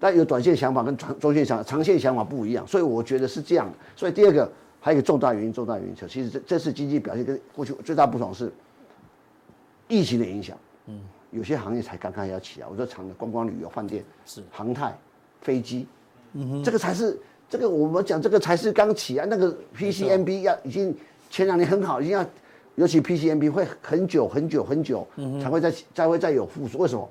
[0.00, 3.70] 但有短线想法跟长中线想长线想法不一样，所以我觉得是这样。
[3.94, 4.50] 所以第二个
[4.82, 8.52] 还有一个重大原因，重大原因其实这这次经济表现跟过去最大不同是
[9.88, 10.58] 疫情的影响。
[10.86, 11.00] 嗯。
[11.30, 14.94] 有些行业才刚刚要起来，我说长的观光旅游、饭店是航太、
[15.40, 15.86] 飞机，
[16.34, 17.18] 嗯哼，这个才是
[17.48, 20.94] 这个我们讲这个才是刚起来，那个 PCMB 要已经
[21.30, 22.22] 前两年很好，已经要，
[22.74, 25.08] 尤其 PCMB 会很久很久很久
[25.42, 26.76] 才会再才会再有复苏。
[26.76, 27.08] 为什么？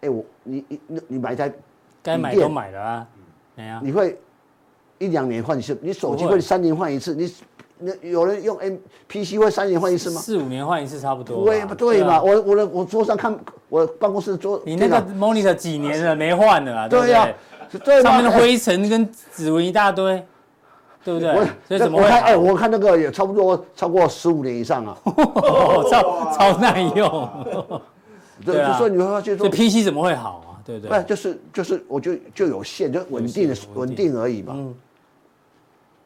[0.00, 1.52] 哎，我你你你买台
[2.02, 3.08] 该买都买了啊，
[3.54, 4.18] 哎呀，你会
[4.98, 7.32] 一两年换一次，你手机会三年换一次，你。
[7.76, 8.76] 那有人用 M
[9.08, 10.20] P C 会三年换一次吗？
[10.20, 11.44] 四五年换一次差不多。
[11.44, 12.22] 对不对嘛？
[12.22, 13.36] 我我的我桌上看
[13.68, 16.88] 我办公室桌，你那个 monitor 几年了没换的啊？
[16.88, 17.28] 对呀，
[17.84, 20.24] 对上面的灰尘跟指纹一大堆，
[21.04, 21.34] 对不对？
[21.66, 22.08] 所以怎么会？
[22.08, 24.96] 哎，我看那个也差不多超过十五年以上啊，
[25.90, 27.28] 超超耐用。
[28.46, 30.66] 对啊，所以你会发现说，这 P C 怎么会好啊？
[30.66, 31.00] 对不对？
[31.00, 34.74] 不就是就是，我就就有限，就稳定的稳定而已嘛。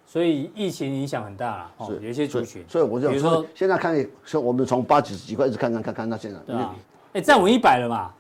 [0.05, 6.75] 所以疫情影响很大了，哦，有一些族群，所以我就比如说现在看，说我们从八几十几块一直看看看看到现在，对啊，
[7.13, 8.11] 哎，站稳一百了嘛，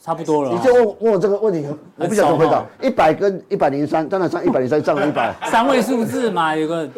[0.00, 0.50] 差不多了。
[0.50, 2.66] 你就问问我这个问题，我不晓得怎么回答。
[2.80, 6.88] 一百跟一百零三，当然上一百零三涨了一百，三位数字嘛，有个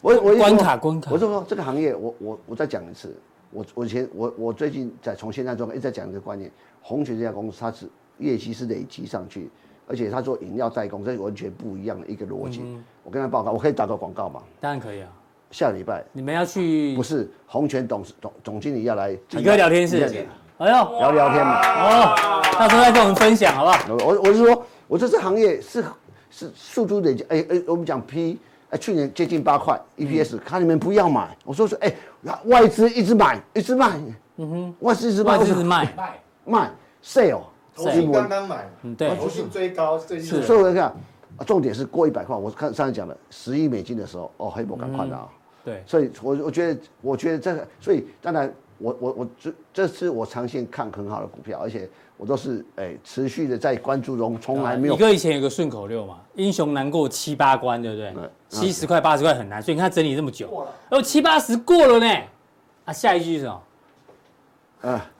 [0.00, 1.10] 我我关卡关卡。
[1.10, 3.12] 我就说这个行业，我我我再讲一次，
[3.50, 7.86] 我我以前我我最近在从现在中一直在讲一个观念，红泉这家公司它是
[8.18, 9.50] 业绩是累积上去。
[9.88, 12.60] 而且它做饮料代工，这是完全不一样的一个逻辑。
[13.04, 14.42] 我跟他报告，我可以打个广告吗？
[14.58, 15.08] 当然可以啊。
[15.52, 16.96] 下礼拜你们要去？
[16.96, 19.16] 不是红泉董事总总经理要来。
[19.30, 20.26] 李哥聊天室。
[20.58, 21.60] 哎呦，聊聊天嘛。
[21.60, 23.94] 哦，到时候再跟我们分享好不好？
[24.04, 25.84] 我我是说，我这次行业是
[26.30, 27.22] 是速度累积。
[27.28, 28.40] 哎哎，我们讲 P，
[28.70, 31.36] 哎，去年接近八块 EPS，看你们不要买。
[31.44, 31.92] 我说说，哎，
[32.46, 33.96] 外资一直买，一直卖。
[34.38, 36.70] 嗯哼，外资一直卖，一直卖卖卖
[37.02, 37.42] sale。
[37.74, 40.84] 投信刚刚买，嗯，对，投信追高，最近所以我看，
[41.36, 42.34] 啊，重点是过一百块。
[42.34, 45.28] 我看上次讲的十亿美金的时候，哦，黑博赶快的啊，
[45.62, 51.86] 对，所以我我觉得，我觉得这个，所以当然，我我我这这次我长线看很好的股票，而且
[52.16, 54.94] 我都是哎持续的在关注中，从来没有。
[54.94, 58.14] 你哥以前有个顺口溜嘛，英雄难过七八关，对不对？
[58.48, 62.06] 七十块八十块很难，所以你看整理这么久，哦，七八十过了呢，
[62.84, 63.60] 啊，下一句是什么？
[64.90, 65.10] 啊，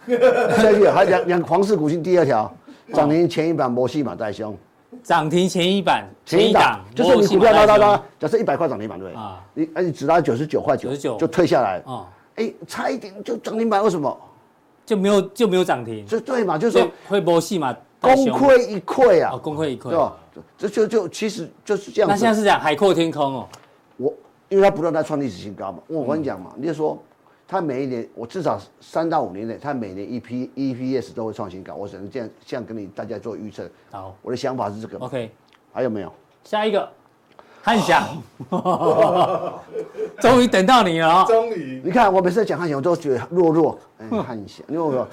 [0.57, 2.55] 下一句还两两皇室股性第二条，
[2.94, 4.57] 涨停前一板摩西马带兄，
[5.03, 9.20] 涨停前一板前一档就是你股票拉拉拉，假设一百块涨停板对不对？
[9.20, 11.16] 啊，你哎你只拉九十九块九十九。
[11.18, 11.82] 就退下来。
[11.84, 14.16] 啊，哎差一点就涨停板为什么
[14.87, 16.07] 就没有就没有涨停？
[16.07, 20.16] 就对嘛，就是说会波戏嘛，功亏一篑啊，功亏一篑对吧？
[20.57, 22.09] 这就就其实就是这样。
[22.09, 23.49] 那现在是讲海阔天空哦，
[23.99, 24.14] 我
[24.49, 26.99] 因为它不断在创历史新高嘛，我跟你讲嘛，你就说。
[27.49, 31.76] 他每一年，我至少三到五年内，他每年 E P E P S 都会创新高。
[31.76, 33.70] 我只能这样这样跟你大家做预测。
[33.93, 34.99] 好，我的想法是这个。
[34.99, 35.30] OK，
[35.72, 36.12] 还有没有？
[36.43, 36.91] 下一个，
[37.66, 38.06] 汉翔，
[40.22, 41.24] 终于等到你了。
[41.26, 43.76] 终于，你看我每次讲汉翔，我都觉得弱弱。
[43.98, 45.08] 哎，汉翔，因为我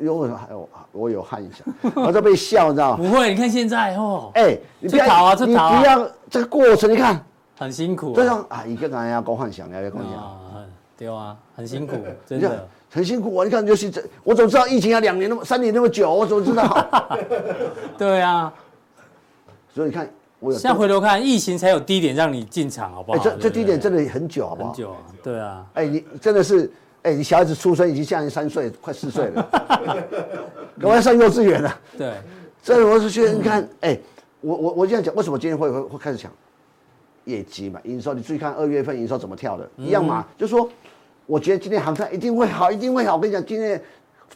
[0.00, 2.96] 因为我还有我有汉翔， 我都被笑，你知道吗？
[2.96, 4.30] 不会，你看现在哦。
[4.34, 7.22] 哎，你不要啊，你不要这个过程，你看
[7.58, 8.14] 很辛苦。
[8.14, 10.64] 对啊，啊，一个人要讲汉翔，要讲汉翔。
[10.96, 11.94] 对啊，很辛苦，
[12.26, 13.44] 真的很辛苦啊！
[13.44, 16.10] 你看，就是这，我怎么知道疫情要两年那么三年那么久？
[16.10, 16.88] 我怎么知道？
[17.98, 18.50] 对啊，
[19.74, 20.08] 所以你看，
[20.40, 23.18] 我现在回头看，疫情才有低点让你进场，好不好？
[23.18, 24.68] 这这低点真的很久，好不好？
[24.70, 25.66] 很久啊，对啊。
[25.74, 26.70] 哎，你真的是，
[27.02, 29.48] 哎，你小孩子出生已经像三岁，快四岁了，
[30.78, 31.80] 赶快上幼稚园了。
[31.96, 32.14] 对，
[32.62, 33.98] 所以我是觉得，你看，哎，
[34.40, 36.30] 我我我这样讲，为什么今天会会会开始讲
[37.24, 37.80] 业绩嘛？
[37.84, 40.26] 营收，你注意看二月份营收怎么跳的，一样嘛？
[40.36, 40.68] 就是说。
[41.26, 43.14] 我觉得今天航太一定会好，一定会好。
[43.16, 43.78] 我跟你讲，今天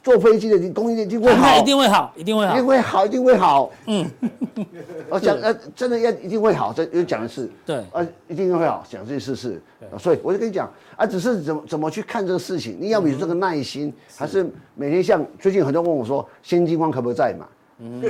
[0.03, 3.71] 坐飞机的供应链一定会好，一定会好，一定会好，一定会好，一定会好。
[3.87, 4.11] 嗯，
[5.11, 9.63] 我讲呃，真的要一定会好，这又讲的是对，呃，一定会好，讲这些事是。
[9.99, 17.45] 所以我就跟你讲啊，只是怎么怎么去看这个事情，你要比如这个耐心，还是每天像最近很多人问我说，新金光可不可以再买？
[17.83, 18.03] 嗯，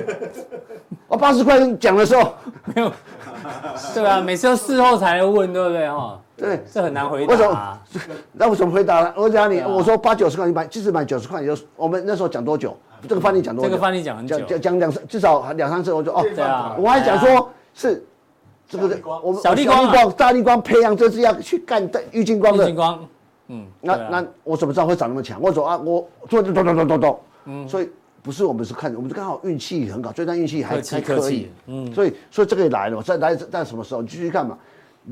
[1.09, 2.35] 我八十块讲的时候
[2.75, 2.93] 没有，
[3.95, 6.21] 对啊，每次都事后才问，对不对哈？
[6.37, 7.33] 对，这很难回答。
[7.33, 7.79] 为什么？
[8.33, 9.15] 那我怎么回答呢？
[9.17, 12.77] 我讲你，我说八九十块你买，即使买九十块，就我们那时候讲多久？
[13.09, 13.69] 这个范例讲多久？
[13.71, 18.05] 这个范例讲很久，讲讲两至少两三次，我就哦，对啊，我还讲说是
[18.69, 18.89] 这个
[19.23, 22.65] 我们小立光、大立光培养这是要去干的玉晶光的。
[22.65, 23.09] 玉晶光，
[23.49, 25.41] 嗯，那那我怎么知道会涨那么强？
[25.41, 27.91] 我说啊，我做做做做做做，嗯，所以
[28.23, 34.01] 不是我们是看，我们是刚好运气很好，这段运气还还可以，嗯，所以所以这个也来了，再来在什么时候？
[34.01, 34.57] 你继续看嘛，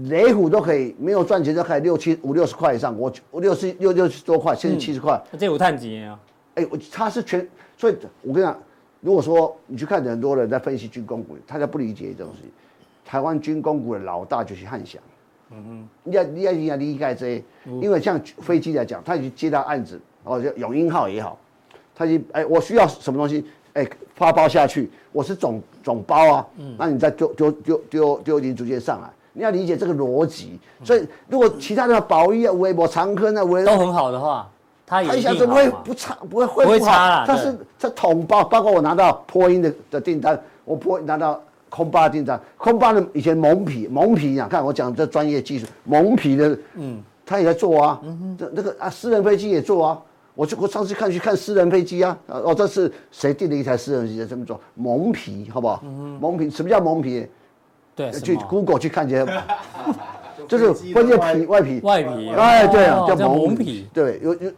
[0.05, 6.17] 雷虎都可以没有赚钱就可以六七五六十块以上，我我六十六六十多块，现在七十块，这有碳基啊？
[6.55, 7.47] 哎，我他是全，
[7.77, 8.57] 所以我跟你讲，
[9.01, 12.43] 如果说你去看很多人在分析军工股，他就不理解这东西。
[13.05, 15.03] 台湾军工股的老大就是汉翔，
[15.51, 17.43] 嗯哼，你要你要你要理解这些，
[17.83, 21.37] 因为像飞机来讲，他已经接到案子，哦，就永鹰号也好。
[22.01, 23.45] 他就哎，我需要什么东西？
[23.75, 26.47] 哎，发包下去，我是总总包啊。
[26.57, 30.59] 嗯，那你再丢丢丢丢丢零组件上来，你要理解这个逻辑。
[30.83, 34.49] 所以，如果其他的保一啊、微博、长科那微都很好的话，
[34.87, 36.17] 他一想怎么会不差？
[36.31, 37.27] 不会会不差？
[37.27, 41.39] 他是他统包，包括我拿到波音的的订单，我波拿到
[41.69, 48.01] 空巴订单，空巴的以前蒙皮蒙皮啊，看我讲这专业技术，蒙皮的，嗯，他也在做啊。
[48.39, 50.01] 这那个啊，私人飞机也做啊。
[50.41, 54.27] 我就我上次看去看私人飞机啊，哦，这是谁订的一台私人飞机？
[54.27, 55.83] 这么做蒙皮，好不好？
[55.85, 57.27] 嗯、蒙皮，什么叫蒙皮？
[57.95, 59.27] 对，去 Google 去看见，
[60.49, 62.31] 就是关键皮外皮外皮。
[62.31, 63.87] 哎，对啊，叫蒙皮。
[63.93, 64.51] 对，有有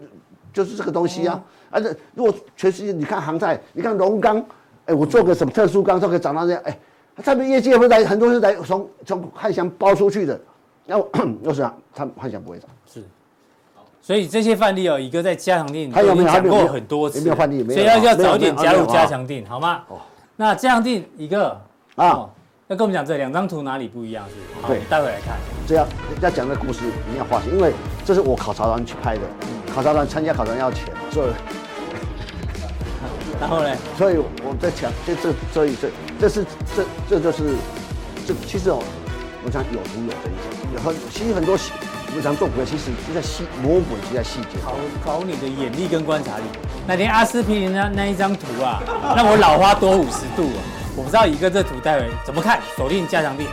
[0.53, 1.43] 就是这个东西啊。
[1.69, 4.41] 而且如果全世界你看航太，你看龙钢，
[4.87, 6.79] 哎，我做个什么特殊钢都可以涨到这样，哎，
[7.17, 10.41] 他们业绩也会来，很多是来从从汉翔包出去的，
[10.87, 11.11] 然后
[11.43, 12.71] 又是啊，他汉翔不会涨。
[12.87, 13.03] 是。
[14.05, 19.83] 所以这些范例哦，宇哥在加强定还有没有讲过很多次，没有范例，所以要要早点加入加强定，好吗？
[19.87, 19.97] 哦，
[20.35, 21.57] 那加强錠宇哥
[21.95, 22.29] 啊，
[22.67, 24.67] 要跟我们讲这两张图哪里不一样是？
[24.67, 25.37] 对，待会来看。
[25.69, 25.87] 这样
[26.21, 27.73] 要讲这个故事一定要花钱，因为
[28.05, 29.21] 这是我考察团去拍的，
[29.73, 31.31] 考察团参加考察团要钱，所以，
[33.41, 33.69] 然后呢？
[33.97, 35.89] 所以我在讲，这这所以这
[36.21, 36.45] 这是
[36.75, 37.55] 这这就是
[38.27, 38.83] 这其实哦，
[39.45, 41.57] 我讲有图有真相，有很其实很多。
[42.13, 44.59] 我们常做股票，其实就在细魔鬼，就在细节。
[44.63, 46.45] 考考你的眼力跟观察力。
[46.87, 48.83] 那天阿司匹林那那一张图啊，
[49.17, 50.61] 让我老花多五十度啊！
[50.95, 53.49] 我不知道以哥这图待会怎么看，锁定加强店。